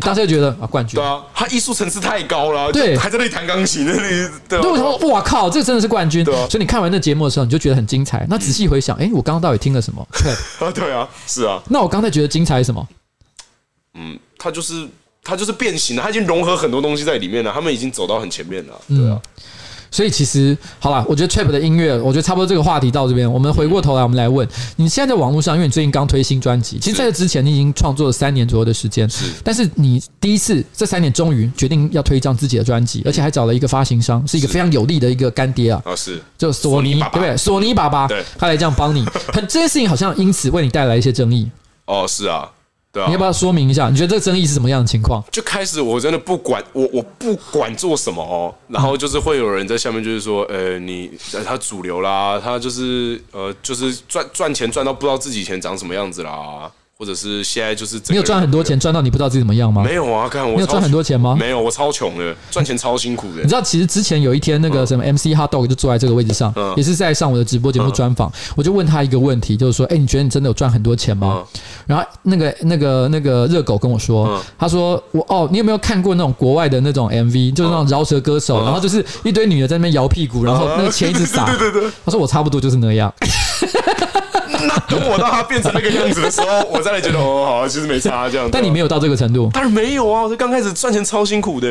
[0.00, 0.98] 你当时就觉得啊，冠军。
[0.98, 2.72] 对啊，他艺术层次太高了。
[2.72, 4.30] 对，还在那里弹钢琴，那里。
[4.48, 6.24] 对，我说哇靠，这真的是冠军。
[6.24, 8.26] 对，所以你看完那节目的时候，你就觉得很精彩。
[8.28, 10.06] 那仔细回想，哎，我刚刚到底听了什么？
[10.18, 11.62] 对啊，对啊，是啊。
[11.68, 12.88] 那我刚才觉得精彩是什么？
[13.94, 14.88] 嗯，他就是。
[15.22, 17.52] 他就是变形了，他已经融合很多东西在里面了。
[17.52, 19.20] 他们已经走到很前面了，对啊。
[19.90, 23.30] 嗯、所以其实好了，我觉得 trap 的音乐，我觉得差不多这个话题到这边。
[23.30, 29.26] 我们回过头来，我们来问你现在在网络上，因为你最近刚推新专辑，其实在这之前你已经创作了三年左右的时间，是。
[29.44, 35.82] 但是你第一次这三年终于决定要推一张自己的专辑，而且还找了一个发行商，是一个非常有力的一个干爹啊。
[35.84, 36.20] 啊，是。
[36.38, 37.36] 就索尼，对不对？
[37.36, 41.50] 索尼爸爸，对，他来这样帮你， 很这件事情好像因此为你带来一些争议。
[41.86, 42.48] 哦，是啊。
[42.92, 43.88] 对啊，你要不要说明一下？
[43.88, 45.22] 你觉得这个争议是什么样的情况？
[45.30, 51.10] 就开始我真的不管我，我不管做什么哦，然后就是会有人在下面就是说，呃，你
[51.44, 56.70] 他主流啦，他就是呃，就是赚赚钱赚到不知道自己以前长什么样子啦。
[57.00, 59.82] 或者是现在就是你有赚很多钱，赚到你不知道自己怎么样吗？
[59.82, 61.34] 没有啊，看我你有赚很多钱吗？
[61.34, 63.36] 没有，我超穷的，赚钱超辛苦的。
[63.36, 68.30] 你知道，其实之前有一天，那个什么 MC HotDog 就坐在这个位置上，也是在上我的直播节目专访。
[68.54, 71.42] 我就问他一个问题，就是说，哎，你觉得你真的有赚很多钱吗？
[71.86, 81.46] 然后那个那个那个热狗跟我说，他说我哦，你有没有看过那种国外的那种 MV，就是那种饶舌歌手，然后就是一堆女的在那边摇屁股，然后那个钱一直撒。
[81.56, 83.10] 对对对，他说我差不多就是那样。
[84.66, 88.48] 那等我到他变成那个样子的时候，我再来觉得哦，好，其实没差这样。
[88.50, 90.22] 但你没有到这个程度，当然没有啊！
[90.22, 91.68] 我是刚开始赚钱超辛苦的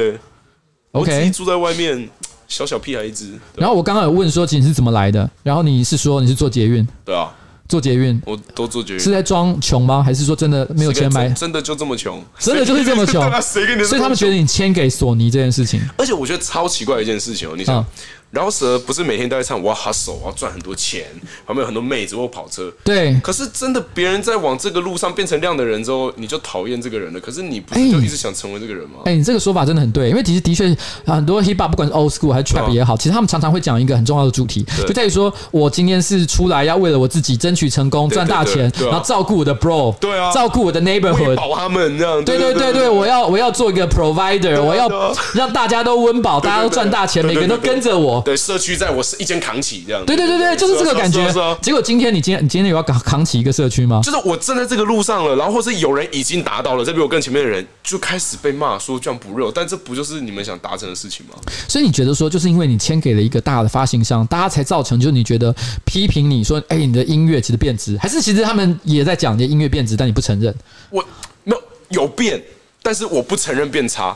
[0.92, 2.10] ，OK，我自己住在外面，
[2.48, 3.32] 小小屁孩子。
[3.56, 5.30] 然后我刚刚有问说，其是怎么来的？
[5.44, 6.88] 然后你是说你是做捷运？
[7.06, 7.32] 对啊，
[7.68, 9.00] 做捷运，我都做捷运。
[9.00, 10.02] 是在装穷吗？
[10.04, 11.30] 还是说真的没有钱买？
[11.30, 12.24] 真的就这么穷？
[12.40, 13.22] 真的就是这么穷？
[13.42, 13.62] 所
[13.98, 17.86] 以他们觉得你签给索尼这件事情，而且我觉得超奇怪的一件事情哦，你想。
[18.32, 21.06] 饶舌不是每天都在唱我要 hustle，我要赚很多钱，
[21.48, 22.72] 旁边有很多妹子或跑车。
[22.84, 23.20] 对。
[23.24, 27.20] 可是真的，别人在往这个路上变成亮的人之后，你就讨厌这个人了。
[27.20, 28.98] 可是你不是就一直想成为这个人吗？
[29.06, 30.76] 哎、欸欸，你这个说法真的很对，因为其实的确
[31.06, 42.24] 很多 hip hop 不管是 old school 还是 trap 也好，其实他们常常会讲一个很重要的主题，就在于说我今天是出来要为了我自己争取成功、赚大钱，然后照顾我的 bro，对啊，照顾我的 neighborhood，保他们这样。
[42.24, 44.88] 对对对对，我要我要做一个 provider，我要
[45.34, 48.19] 让大家都温饱，大家都赚大钱，每个人都跟着我。
[48.24, 49.04] 对，社区在我。
[49.10, 51.26] 是一肩扛起这样，对对对对，就是这个感觉。
[51.64, 54.02] 结果今天你今天你今天有要扛扛起一个社区吗？
[54.04, 61.34] 就是我站在这个路上了，然后或是有人已经达到了，再比我更前面的人就开始被骂说这样不热，但这不就是你们想达成的事情吗？
[61.68, 65.52] 所以你觉得说，就是因为你签给了一个大的发行商，大家才造成，就是你觉得
[65.86, 70.54] 批评你说，哎，你的音乐其实变质，还是其实他们也在讲你的音乐变质，但你不承认？
[70.92, 71.04] 我
[71.44, 72.40] 没有有变，
[72.84, 74.16] 但是我不承认变差。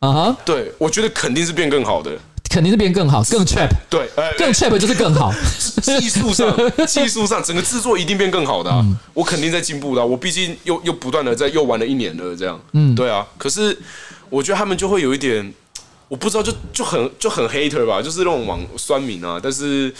[0.00, 2.10] 啊哈，对，我觉得肯定是变更好的。
[2.52, 5.32] 肯定是变更好，更 trap，对，更 trap 就是更好。
[5.80, 6.54] 技术上，
[6.86, 8.86] 技术上，整个制作一定变更好的，啊。
[9.14, 12.60] 我肯定在进步的，我毕竟又又不断的在又玩了一年了，这样。
[12.72, 13.26] 嗯，对啊。
[13.38, 13.74] 可是
[14.28, 15.50] 我觉得他们就会有一点，
[16.08, 19.40] 我不知道，就就很就很 hater 吧，就是那种网酸民啊。
[19.42, 19.90] 但是，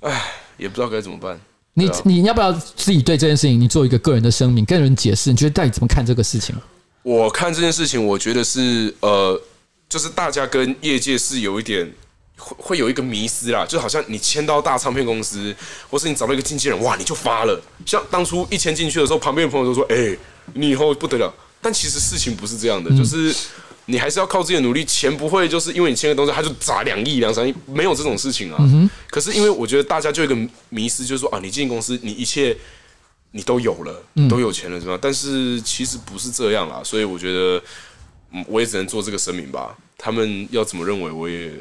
[0.00, 0.22] 唉，
[0.58, 1.40] 也不知道该怎么办。
[1.72, 5.30] 你你要不要自己对这件事情，你做一个个人的声明，跟人解释？
[5.30, 6.54] 你觉得到底怎么看这个事情？
[7.02, 9.40] 我看这件事情，我觉得是呃。
[9.90, 11.92] 就是大家跟业界是有一点
[12.38, 15.54] 会会有一个迷失啦，就好像你签到大唱片公司，
[15.90, 17.60] 或是你找到一个经纪人，哇，你就发了。
[17.84, 20.16] 像当初一签进去的时候，旁边的朋友都说：“哎，
[20.54, 23.34] 你以后不得了。”但其实事情不是这样的，就是
[23.86, 28.58] 你还是要靠自己的努力，钱不会就是因为你签个东西，他就砸两亿、两三亿，没有这种事情啊。
[29.10, 32.56] 可是因为我觉得大家就有一个迷失，就是说啊，你进公司，你一切
[33.32, 34.96] 你都有了，都有钱了，是吧？
[35.02, 37.60] 但是其实不是这样啦，所以我觉得。
[38.32, 39.76] 嗯，我也只能做这个声明吧。
[39.98, 41.52] 他们要怎么认为，我也，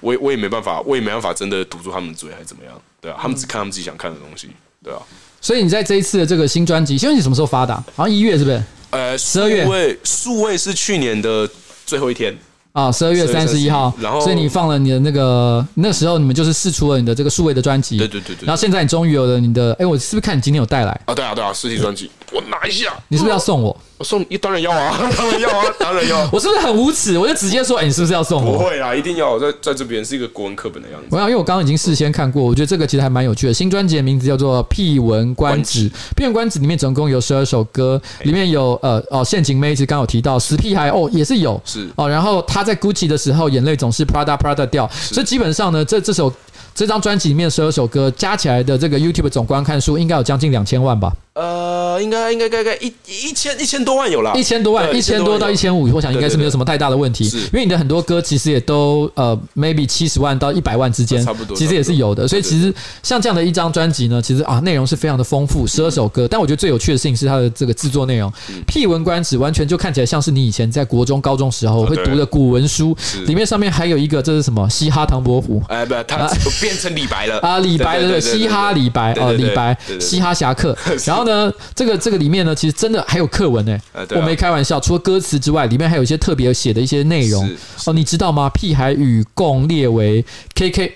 [0.00, 2.72] 我也，我也没办法，我也没办法真的堵住他们的嘴，还是怎么样？
[3.00, 4.48] 对啊，他们只看他们自己想看的东西，
[4.82, 4.98] 对啊。
[5.40, 7.74] 所以你在这一次的这个新专辑，请问你什么时候发的？
[7.94, 8.62] 好像一月是不是？
[8.90, 9.64] 呃，十二月。
[9.64, 11.48] 数位数位是去年的
[11.84, 12.36] 最后一天
[12.72, 21.14] 啊，十二月三十一号，然后所以你放了你的那个那时候你们就是试出了你的这个数位的专辑，对对对对，然后现在你终于有了你的，哎，我是不是看你今天有带来啊？
[21.14, 23.76] 对啊对啊，实体专辑，我拿一下，你是不是要送我？
[23.98, 26.28] 我送一，当然要啊， 当然要啊，当然要。
[26.30, 27.18] 我是不是很无耻？
[27.18, 28.58] 我就直接说，哎，你是不是要送我？
[28.58, 31.06] 不会啦，一定要在在这边是一个国文课本的样子。
[31.10, 33.54] 我想，因为我刚刚已经事先看过，我觉得这个其实还蛮有趣的。
[33.54, 46.30] 新专辑的名字叫做《屁文观止》，屁文观止里面总共有十二首歌，里面有呃哦陷阱妹子刚刚有提到死屁孩哦也是有是哦，然后他在 Gucci 的时候眼泪总是 Prada Prada 掉，所以基本上呢，这这首
[46.74, 51.10] 这张专辑里面十二首歌加起来的这个 YouTube 总观看数应该有将近两千万吧。
[51.36, 57.26] 呃，应该应该该该一一千一千多万有了，一千多万，一千多到一千五，我想应该是没有什么太大的问题。
[57.26, 62.26] 因为你的很多歌其实也都呃，maybe 七十万到一百万之间，差不多，其实也是有的。
[62.26, 66.26] 所以其实像这样的一张专辑呢，其实啊，内容是非常的丰富，十二首歌。
[66.26, 68.32] 但我觉得最有趣的事情是它的这个制作内容，
[68.66, 72.96] 屁文观止，完全就看起来像是你以前在国中、高中时候会读的古文书。
[73.26, 74.66] 里面上面还有一个，这是什么？
[74.70, 75.62] 嘻哈唐伯虎？
[75.68, 76.26] 哎，不，他
[76.62, 77.58] 变成李白了啊！
[77.58, 80.74] 李白的嘻哈李白哦，李白嘻哈侠客。
[81.04, 81.96] 然 后呢，这个。
[82.06, 83.76] 这个里面呢，其实真的还有课文呢，
[84.14, 84.78] 我没开玩笑。
[84.78, 87.44] 除了歌词之外，里面还有一些特别写的一些内容
[87.84, 88.48] 哦，你知道吗？
[88.50, 90.24] 屁孩与共列为
[90.54, 90.92] KK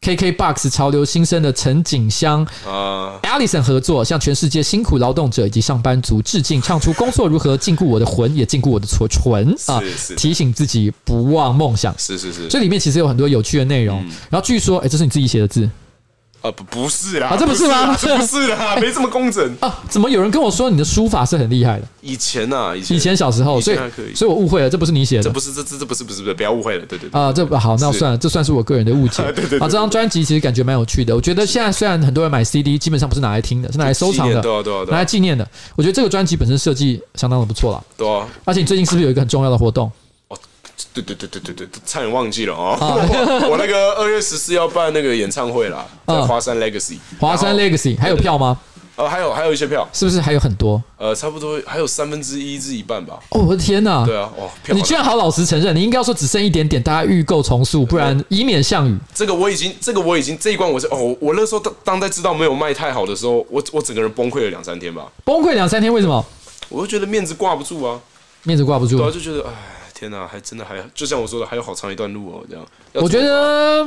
[0.00, 9.80] KK Box 潮流新生的陈景香啊，Alison 合作，向全世界辛苦劳动者以及上班族致敬，唱出工作如何禁锢我的魂，也禁锢我的唇啊，
[10.16, 11.94] 提醒自己不忘梦想。
[11.96, 14.04] 是是是，这里面其实有很多有趣的内容。
[14.28, 15.70] 然后据说，哎，这是你自己写的字。
[16.40, 17.94] 啊不不是啦，啊这不是吗？
[18.00, 19.82] 这不是啦，没这么工整啊！
[19.88, 21.86] 怎么有人跟我说你的书法是很厉害的？
[22.00, 23.76] 以前呐，以前以前小时候，所以
[24.14, 29.22] 所以我误会了，这不是你写的，这不是这这这不是不是不是，不要误会了，对对啊，这好，那算了，这算是我个人的误解。
[29.34, 34.40] 对对啊，这张专辑其实感觉蛮有趣的，我觉得现在虽然很多人买 CD，基本上不是拿来听的，是拿来收藏的，
[34.88, 35.46] 拿来纪念的。
[35.74, 38.26] 我觉得这个专辑本身设计相当的不错了，对啊。
[38.44, 39.90] 而且你最近是不是有一个很重要的活动？
[40.94, 42.76] 对对对对对对，差点忘记了哦！
[43.50, 46.98] 我那个二月十四要办那个演唱会啦，在华山 Legacy。
[47.18, 48.58] 华山 Legacy 还有票吗？
[48.96, 50.82] 呃，还有还有一些票，是不是还有很多？
[50.96, 53.16] 呃，差不多还有三分之一至一半吧。
[53.30, 54.04] 哦，我的天哪！
[54.04, 58.98] 对啊，哦，你居然好老实承认，你应该要说只剩一点点，大家预购重塑，不然以免项羽。
[59.14, 65.06] 这个我已经，这个我已经这一关我是哦，我那时候当当在知道没有卖太好的时候，我我整个人崩溃了两三天吧。
[65.24, 66.24] 崩溃两三天，为什么？
[66.68, 68.00] 我就觉得面子挂不住啊，
[68.42, 69.52] 面子挂不住，对啊，就觉得哎。
[69.98, 72.44] 天哪，还真的还就像我说的，还有好长一段路哦。
[72.48, 73.84] 这样，我觉得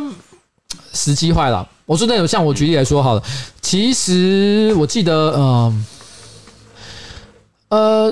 [0.91, 1.65] 时机坏了。
[1.85, 3.23] 我说那种，像我举例来说好了，
[3.61, 5.41] 其实我记得，嗯。
[5.41, 5.85] 呃，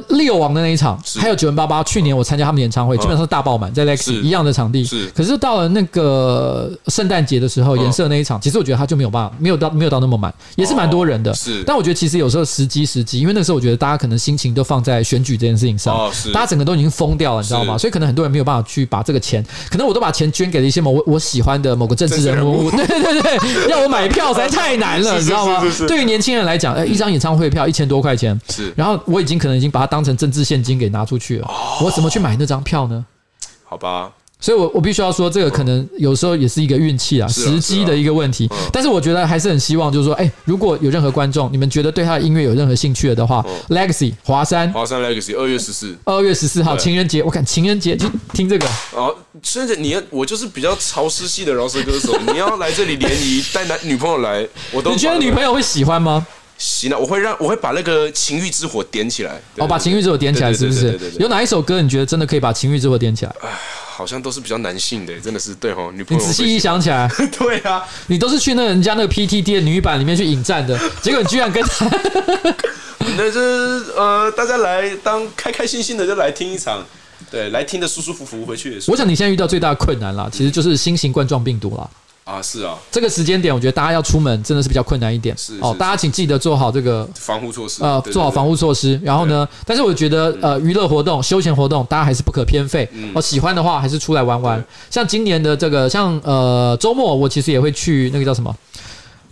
[0.10, 4.84] 利友王的那一场，还有九零八八，去年我参加他们演唱会，基本上是大爆满，在 Lex 一样的场地。
[4.84, 11.34] 是，可是到了那个圣诞节的时候，颜色那一场，其实我觉得他就没有办法，没有到没有到那么满，也是蛮多人的。
[11.34, 17.78] 是，但我觉得其实有时候时机时机，因为那个时候我觉得大家可能心情都放在选举这件事情上，大家整个都已经疯掉了，你知道吗？
[17.78, 22.72] 所以可能很多人没有办法去把这个钱，可能我都把钱捐给了一些某我我喜欢的某个政治人物。
[22.80, 25.62] 对对对，要我买票实在太难了， 你知道吗？
[25.88, 31.52] 对于年轻人来讲，呃，一张演唱会票一千多块钱，是，然后我已经可能已经把它当成政治现金给拿出去了，
[31.84, 33.06] 我怎么去买那张票呢？
[33.66, 38.50] 好吧，所以我我必须要说，这个可能有时候也是一个运气啊，时机的一个问题。
[38.72, 48.66] 但是我觉得还是很希望，就是说，哎，如果有任何观众，你们觉得对他的音乐有任何兴趣的话，Legacy 华山，华山 Legacy 二月十四，二月十四号情人节，我看情人节就听这个。
[48.68, 49.12] 啊。
[49.44, 56.26] 甚至你要我就是比较潮湿系的饶舌歌手，你要来这里联谊 带男女朋友来，我都你觉得女朋友会喜欢吗？
[56.60, 59.42] 行了，我会让我会把那个情欲之火点起来。
[59.58, 61.00] 哦，把情欲之火点起来是不是？
[61.18, 63.34] 有哪一首歌你觉得真的可以把情欲之火点起来？
[63.42, 63.50] 哎，
[63.88, 65.90] 好像都是比较男性的，真的是对哦。
[65.96, 71.90] 女朋友，你仔细一想起来， 对啊，你都是去那人家那个 PTT 的女版里面去引战的， 结果你居然跟他，
[73.18, 73.40] 那是
[73.96, 76.86] 呃，大家来当开开心心的就来听一场，
[77.32, 78.78] 对，来听的舒舒服服回去。
[78.88, 81.90] 我想你现在遇到最大的困难啦，其实就是新型冠状病毒啦。
[82.30, 85.36] 啊，是啊，这个时间点，我觉得大家要出门真的是比较困难一点。
[85.36, 89.00] 是哦，大家请记得做好这个防护措施，呃，做好防护措施。
[89.04, 92.88] 然后呢，但是我觉得，呃，娱乐活动、休闲活动，大家还是不可偏废。
[93.16, 94.64] 哦，喜欢的话，还是出来玩玩。
[94.92, 98.56] 像今年的这个，像呃，周末我其实也会去那个叫什么？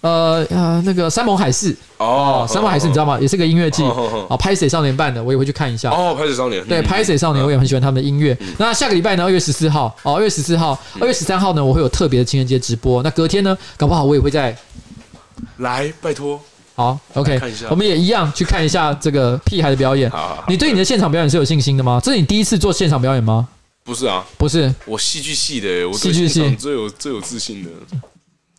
[0.01, 3.19] 呃呃，那个山盟海誓哦，山盟海誓你知道吗？
[3.19, 6.15] 也是个音乐季哦，拍水少年办的，我也会去看一下哦。
[6.17, 8.37] 拍水少年对，拍水少年我也很喜欢他们的音乐。
[8.57, 13.01] 那下个礼拜呢，二月十四号哦，二月十四号，二月十三号呢，我会有特别的情人节直播。
[13.01, 14.55] 那隔天呢，搞不好我也会在
[15.57, 16.39] 来，拜托。
[16.75, 17.41] 好，OK，
[17.71, 20.11] 我们也一样去看一下这个屁孩的表演。
[20.47, 21.99] 你对你的现场表演是有信心的吗？
[22.03, 23.47] 这是你第一次做现场表演吗？
[23.83, 27.69] 不是啊，不是，我戏剧系的，我戏剧系最有最有自信的。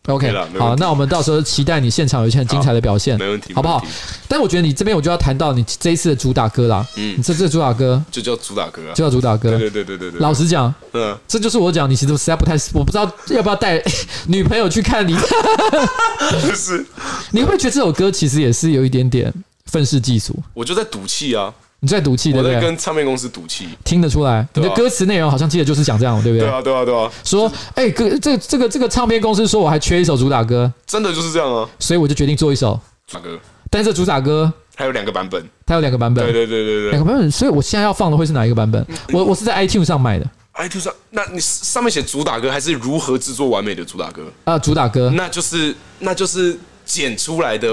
[0.05, 3.83] OK，好，那我们到时候期待你现场有一些很精彩的表现，好没问题好不好？
[4.27, 8.93] 但我觉得你这边我就要谈到你这一次的主打歌啦，嗯，你这这主打歌就叫主打歌啊。
[8.95, 10.19] 就叫主打歌，对对对对对对。
[10.19, 13.83] 老实讲，嗯，这就是我讲，你其实实在不太，我不知道要不要带
[14.27, 15.15] 女朋友去看你。
[16.41, 16.85] 就是，
[17.31, 19.31] 你会觉得这首歌其实也是有一点点
[19.65, 20.35] 愤世嫉俗？
[20.53, 22.67] 我就在赌气啊，你在赌气，对我在不对？
[22.67, 23.69] 跟唱片公司赌气。
[23.83, 26.47] 听得出来，你对啊的歌词内容好像记得就是讲这样，对不对？
[26.47, 31.67] 对啊，对啊，对啊，说，哎，歌这这个这个唱片公司说我还缺一首主打歌，真的就是这样啊。
[31.79, 32.79] 所以我就决定做一首。
[33.07, 33.39] 主打歌
[33.71, 35.43] 但是这主打歌还有两个版本。
[35.65, 36.91] 它有两个版本，对对对对对。
[36.91, 38.85] 两个版本，所以我现在要放的会是哪一个版本？
[39.13, 40.25] 我我是在 iTunes 上买的
[40.55, 44.23] iTunes 上，那你上面写主打歌还是如何制作完美的主打歌？
[44.43, 45.11] 啊，主打歌。
[45.15, 47.69] 那就是那就是剪出来的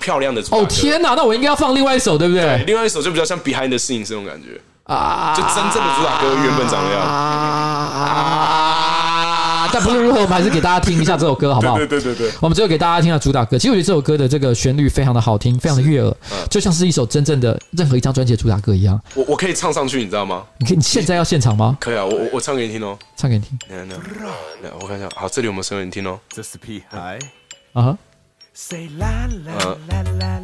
[0.00, 0.62] 漂亮的主打歌。
[0.64, 2.64] 哦天哪，那我应该要放另外一首，对不对，对？
[2.64, 7.02] 另外一首就比较像 Behind the Scenes 这种感觉，啊，就真正的主打歌原本长那样。
[8.00, 8.66] 啊！
[9.72, 11.76] 但不论如何，我们还是给大家听一下这首歌，好不好？
[11.76, 13.56] 对对对对，我们最后给大家听下主打歌。
[13.56, 16.12] 其实我觉得这首歌的这个旋律非常的好听，非常的悦耳，
[16.50, 19.00] 就像是一首真正的任何一张专辑的主打歌一样。
[19.14, 20.42] 我我可以唱上去，你知道吗？
[20.58, 21.76] 你可以，你现在要现场吗？
[21.78, 22.98] 可以啊，我我我唱给你听哦。
[23.16, 26.18] 唱给你听来我看一下，好，这里有没有声给你听哦？
[26.30, 27.18] 这是屁孩。
[27.74, 27.96] 啊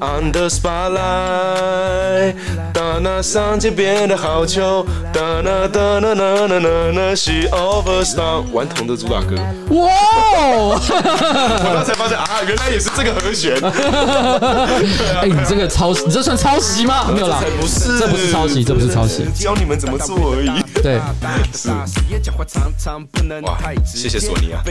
[0.01, 2.35] On the spotlight，
[2.73, 9.35] 当那上街变得好球，当那当那那那那那是 overstar，顽童的主打歌，
[9.71, 9.91] 哇！
[10.37, 10.81] 哦！
[10.81, 13.57] 我刚才发现啊，原来也是这个和弦，
[15.21, 17.11] 哎，你这个抄袭，你这算抄袭吗？
[17.13, 19.25] 没有啦，不是，这不是抄袭，这不是抄袭。
[19.35, 20.51] 教你们怎么做而已。
[20.81, 21.01] 对，
[21.53, 21.71] 是。
[22.09, 24.63] 也讲话常常不能太直接谢谢索尼啊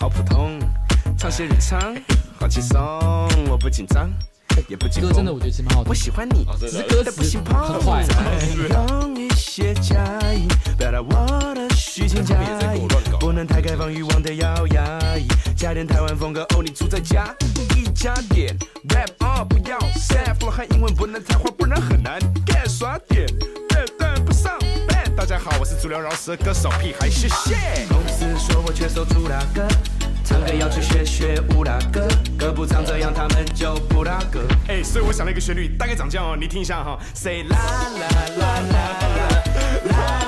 [0.00, 0.58] 好普通，
[1.18, 1.94] 唱些日常，
[2.38, 2.80] 好轻松，
[3.50, 4.10] 我不紧张，
[4.66, 5.94] 也不紧歌真的我觉得其实蛮好听我。
[5.94, 8.02] 喜欢你，只是歌词很坏。
[8.70, 10.02] 用一些假
[10.32, 10.48] 意
[10.78, 12.34] 表达我的虚情假
[12.74, 12.88] 意，
[13.20, 17.34] 不能太开放欲望的要压抑，加点台湾风格哦，你住在家
[17.76, 18.56] 一加点
[18.88, 23.26] rap 啊，不要 sad，不和英文不能太花，不然很难 get 耍点，
[25.42, 27.86] 好，我是主流饶舌歌手屁孩，谢谢。
[27.88, 29.66] 公司说我缺首主打歌，
[30.22, 32.06] 唱歌要去学学武打歌，
[32.38, 34.40] 歌不唱这样他们就不打歌。
[34.68, 38.08] 哎，所以我想了一个旋律，大概长这样哦，你听一下哈，say 啦啦
[38.38, 38.84] 啦啦
[39.88, 40.19] 啦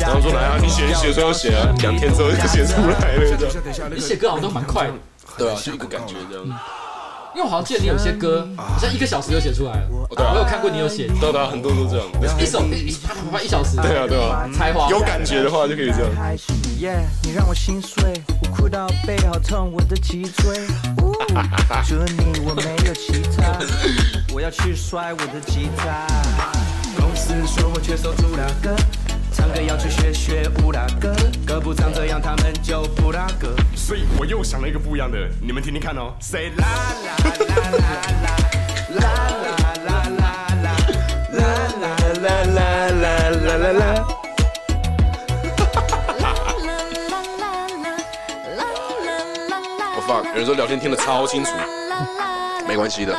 [0.00, 3.94] 然后说来啊，你写写说要写啊，两天之后就写出来了。
[3.94, 4.92] 你写歌好像都蛮快的，
[5.36, 6.44] 对啊，就一个感觉这样。
[7.34, 9.88] 因为我好像记得你有些歌好像一个小时就写出来了。
[10.10, 12.06] 对啊我有看过你有写对啊，很多都这样。
[12.40, 13.76] 一首一啪啪啪一小时。
[13.76, 16.10] 对啊，对啊，才华有感觉的话就可以这样。
[16.78, 20.66] 耶，你让我心碎，我哭到背好痛，我的脊椎。
[21.86, 23.58] 除了你，我没有其他。
[24.32, 26.06] 我要去摔我的吉他。
[26.98, 28.74] 公司说我缺少主打歌，
[29.06, 29.07] 唱
[29.48, 31.14] 歌要去学学武打歌，
[31.46, 33.54] 歌不唱这样他们就不打歌。
[33.74, 36.14] 所以我又想了一个不一样的，你们听听看哦。
[36.20, 36.66] Say 啦
[37.04, 40.28] 啦啦啦啦啦啦啦
[41.32, 41.46] 啦
[42.14, 44.04] 啦啦啦啦啦啦啦。
[49.96, 51.50] 我 fuck，有人说聊天听得超清楚，
[52.66, 53.16] 没关系的。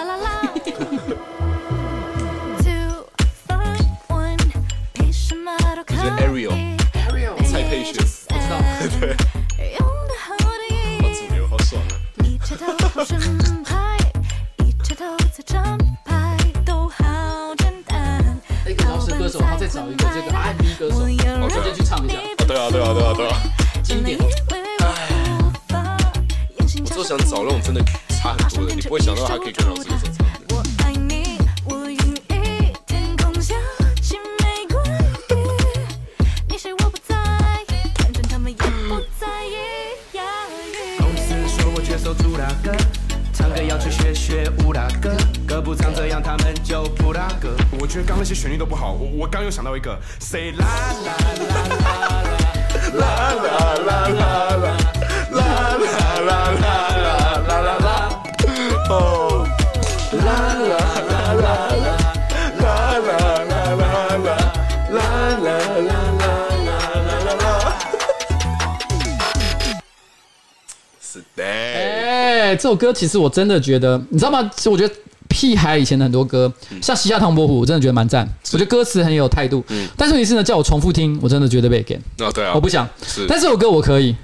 [72.69, 74.49] 首歌其实我真的觉得，你知道吗？
[74.55, 74.93] 其实我觉得
[75.27, 76.51] 屁孩以前的很多歌，
[76.81, 78.27] 像《西夏唐伯虎》，我真的觉得蛮赞。
[78.53, 79.63] 我觉得歌词很有态度。
[79.97, 81.95] 但是问题是呢，叫我重复听，我真的觉得被给。
[82.19, 82.87] 哦，对啊，我不想。
[83.05, 84.15] 是，但这首歌我可以。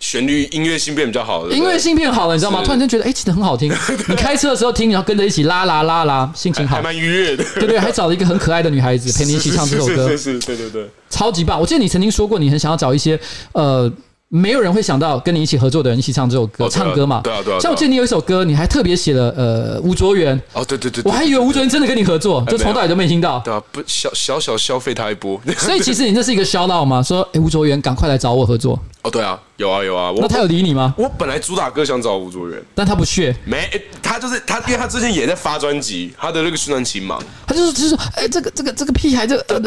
[0.00, 2.62] 旋律音乐性变比较好的，音乐性变好了，你知道吗？
[2.62, 3.68] 突然间觉得，哎，其实很好听。
[4.08, 7.44] 你开车的时候听，然后跟着一起拉拉拉拉，心情好，还蛮愉悦的。
[7.56, 11.60] 对对，还找了一个很可爱的女孩子陪你一起唱这首歌， 是是，对对对，超级棒。
[11.60, 13.18] 我记得你曾经说过，你很想要找一些
[13.52, 13.92] 呃。
[14.30, 17.22] 没有人会想到跟你一起合作的人一起唱这首歌，唱歌嘛。
[17.24, 17.58] 对啊，对啊。
[17.58, 20.38] 像我记得你有一首歌，你还特别写了呃吴卓源。
[20.52, 21.02] 哦，对对对。
[21.06, 23.40] 我还以为吴卓源真的跟你合作，就从头到尾都没听到。
[23.40, 25.40] 对啊，不小小小消费他一波。
[25.56, 28.78] 所以其实你这是一个 shout out 嘛，说哎吴卓源赶快来找我合作。
[29.08, 30.12] 哦，对啊，有啊有啊。
[30.18, 30.94] 那他有理你吗？
[30.96, 33.34] 我本来主打歌想找吴卓源，但他不屑。
[33.44, 33.68] 没，
[34.02, 37.18] 他就是他，因为他之前也在发专辑，他的那个宣传期嘛。
[37.46, 39.58] 他就是就是说，哎，这个这个这个屁孩，这个呃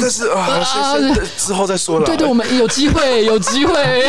[0.00, 0.64] 但是啊，
[1.36, 2.06] 之后再说了。
[2.06, 3.74] 对对，我们有机会，有机会。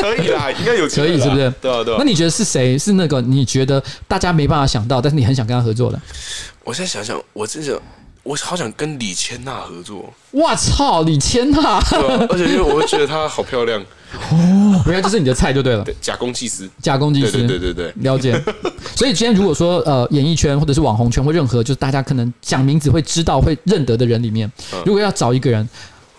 [0.00, 1.52] 可以啦，应该有可以，是不是？
[1.60, 1.96] 对啊，对啊。
[1.98, 2.78] 那你觉得是谁？
[2.78, 6.00] 是那个你觉得大家没办法想到，但是你很想跟他合作的？
[6.64, 7.80] 我现在想想，我真的，
[8.24, 10.12] 我好想跟李千娜合作。
[10.32, 11.78] 哇操，李千娜！
[12.28, 13.80] 而且因为我会觉得她好漂亮
[14.32, 15.84] 哦， 原来就是你的菜就对了。
[16.00, 18.32] 假公济私，假公济私，对对对对，了解。
[18.96, 24.50] 所以今天如果说呃，演艺圈或者是网红圈或任何就是大家可能讲名字会知道会认得的人里面，
[24.84, 25.68] 如果要找一个人，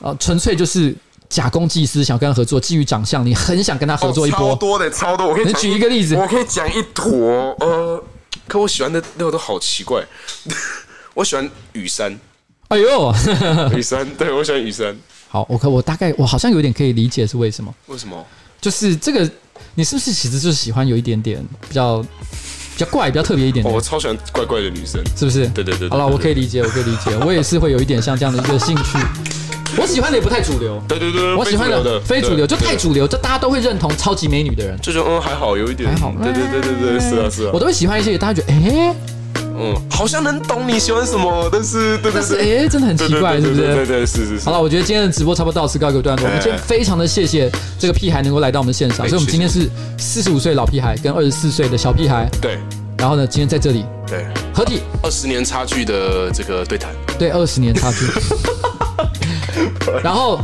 [0.01, 0.95] 呃，纯粹就是。
[1.27, 5.27] 假公济私，想跟他合作，基于长相，你很想跟他合作一波，超多的，超多。
[5.27, 7.17] 我可以举一个例子，我可以讲一坨。
[7.59, 8.01] 呃，
[8.47, 10.05] 可我喜欢的那个都好奇怪。
[11.15, 12.15] 我喜欢雨山。
[12.67, 13.13] 哎呦，
[13.73, 14.95] 雨山，对，我喜欢雨山。
[15.29, 17.73] 好，我可我大概我好像有点可以理解是为什么？
[17.87, 18.23] 为什么？
[18.59, 19.29] 就是这个，
[19.75, 23.73] 你是不是其实就是喜欢有一点点比较比较怪、比较特别一点点？
[23.73, 25.47] 我超喜欢怪怪的女生，是不是？
[25.47, 25.87] 对对对。
[25.89, 28.97] 好了，我可以理解，我可以理解，我也是会有一点像这样的一个兴趣。
[29.77, 38.95] 我喜欢的也不太主流，对对对，我喜欢的非主流就太主流，就大家都会认同超级美女的人，就说嗯还好有一点还好，对对对对对，是啊是啊，我都会喜欢一些大家觉得哎，
[39.57, 43.61] 嗯，好像能懂你喜欢什么，但是但是哎真的很奇怪，是不是？
[43.61, 44.45] 对对是是是。
[44.45, 46.25] 好了，我觉得今天的直播差不多到此告一个段落。
[46.25, 52.59] 我们今天非常的谢谢这个屁孩能够来到我们现场，所以我们今天是四十五岁老屁孩跟二十四岁的小屁孩，对。
[52.97, 58.05] 然后呢，今天在这里对合体二十年差距的这个对谈，对二十年差距。
[60.01, 60.39] 然后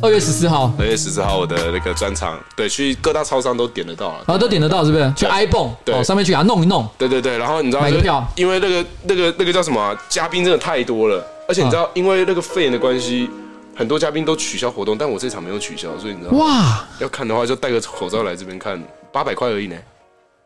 [0.00, 5.12] 二月十四号，二月十四号我的那个专场，对，去各大超商都点得到了，然后都点得到，是不是？
[5.16, 7.36] 去 iPhone 对，上面去给他弄一弄，对对对。
[7.36, 13.28] 然后你知道买个票，因为那个那个那个叫什么嘉宾真的太多了，而且你知道，因为那个肺炎的关系，
[13.74, 18.80] 很多嘉宾都取消活动，但我这场没有取消，所以你知道哇，要看的话就戴个口罩来这边看，
[19.12, 19.76] 八百块而已呢。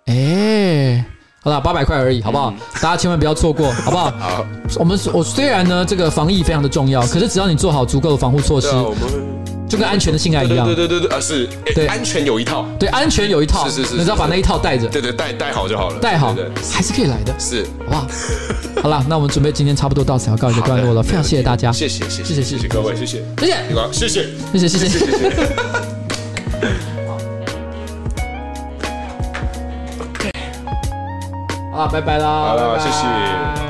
[0.06, 1.04] 哎。
[1.44, 2.54] 好了，八百块而已，好不好？
[2.74, 4.12] 大家千万不要错过，好不好？
[4.16, 4.46] 好。
[4.78, 9.41] 我们我虽然呢，这个防疫非常的重要，可是只要你做好足够的防护措施，我们
[9.72, 10.66] 就跟安全的性爱一样。
[10.66, 11.48] 对对对对啊，是。
[11.74, 12.66] 对，安全有一套。
[12.78, 13.66] 对，安全有一套。
[13.66, 13.94] 是是是。
[13.94, 14.86] 你只要把那一套带着。
[14.86, 15.98] 对对，带带好就好了。
[15.98, 16.36] 带好，
[16.70, 17.34] 还是可以来的。
[17.38, 18.06] 是，好不好？
[18.82, 21.02] 好了，那我们准备今天差不多到此要告一个段落了。
[21.02, 21.72] 非常谢谢大家。
[21.72, 24.08] 谢谢谢谢谢谢谢谢各位，谢谢谢谢
[24.58, 25.46] 谢谢谢谢谢谢谢。
[31.72, 32.28] 好，拜拜啦！
[32.28, 33.61] 好了，谢谢。